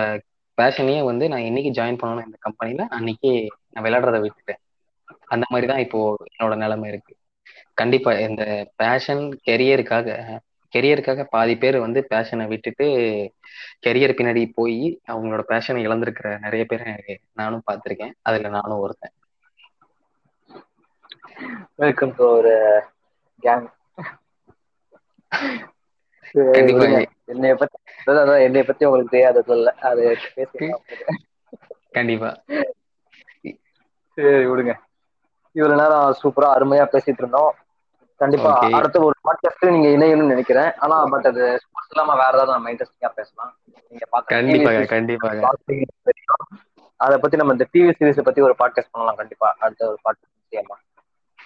[0.58, 3.32] பேஷனையே வந்து நான் என்னைக்கு ஜாயின் பண்ணணும் இந்த கம்பெனில அன்னைக்கு
[3.74, 4.62] நான் விளையாடுறத விட்டுட்டேன்.
[5.28, 6.00] அந்த மாதிரி தான் இப்போ
[6.32, 7.14] என்னோட நிலைமை இருக்கு.
[7.78, 8.44] கண்டிப்பா இந்த
[8.76, 10.08] பேஷன் கெரியருக்காக
[10.76, 12.88] கெரியருக்காக பாதி பேர் வந்து பேஷனை விட்டுட்டு
[13.86, 14.80] கெரியர் பின்னாடி போய்
[15.12, 16.94] அவங்களோட பேஷனை இழந்திருக்கிற நிறைய பேரை
[17.42, 18.14] நானும் பார்த்திருக்கேன்.
[18.28, 19.16] அதுல நானும் ஒருத்தன்.
[21.84, 22.54] வெல்கம் டு ஒரு
[23.44, 23.68] கேங்.
[27.32, 30.04] என்னைய பத்தி அதான் அதான் என்னை பத்தி உங்களுக்கு தெரியாதது இல்ல அது
[31.98, 32.30] கண்டிப்பா.
[34.18, 34.74] சரி விடுங்க.
[35.56, 37.54] இவ்வளவு நேரம் சூப்பரா அருமையா பேசிட்டு இருந்தோம்.
[38.22, 38.52] கண்டிப்பா.
[38.80, 40.70] அடுத்த ஒரு பாட்காஸ்ட் நீங்க இணையணும்னு நினைக்கிறேன்.
[40.84, 43.52] ஆனா பட் அது ஸ்போர்ட்ஸ் இல்லாம வேற ஏதாவது நம்ம இன்ட்ரெஸ்டிங்கா பேசலாம்.
[43.90, 45.42] நீங்க கண்டிப்பாக கண்டிப்பாக.
[47.06, 49.50] அதை பத்தி நம்ம இந்த டிவி சீரிஸ் பத்தி ஒரு பாட்காஸ்ட் பண்ணலாம் கண்டிப்பா.
[49.60, 50.84] அடுத்த ஒரு பாட்காஸ்ட் செய்யலாம்.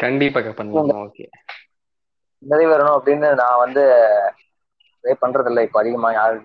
[0.04, 1.02] கண்டிப்பாக பண்ணலாம்.
[1.06, 1.26] ஓகே
[2.44, 3.84] நிறைவேறணும் அப்படின்னு நான் வந்து
[5.02, 6.38] ப்ரே பண்றது இல்லை இப்போ அதிகமா யாரு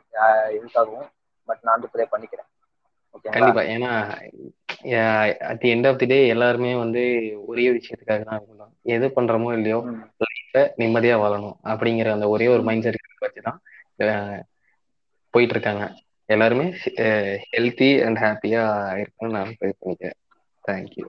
[0.56, 1.08] இதுக்காகவும்
[1.48, 2.48] பட் நான் வந்து ப்ரே பண்ணிக்கிறேன்.
[3.28, 3.62] கண்டிப்பா.
[3.74, 3.90] ஏன்னா
[5.48, 7.02] at the end of the day எல்லாருமே வந்து
[7.46, 8.72] ஒரே விஷயத்துக்காக தான் இருக்கணும்.
[8.86, 9.78] எது பண்றோமோ இல்லையோ
[10.78, 13.60] நிம்மதியா வாழணும் அப்படிங்கிற அந்த ஒரே ஒரு மைண்ட் செட் வச்சு தான்
[14.04, 14.40] அஹ்,
[15.34, 15.84] போயிட்டு இருக்காங்க
[16.28, 16.66] எல்லாருமே
[17.50, 18.62] ஹெல்த்தி அண்ட் ஹாப்பியா
[19.00, 20.18] இருக்கணும்னு நான் ப்ரே பண்ணிக்கிறேன்.
[20.64, 21.06] தேங்க்யூ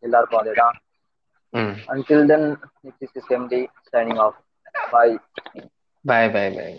[0.04, 0.76] எல்லாருக்கும் அதேதான்.
[1.54, 1.76] ம்.
[1.88, 2.44] Until then
[3.00, 3.54] this is MD
[3.92, 4.36] signing off.
[6.08, 6.76] Bye bye bye bye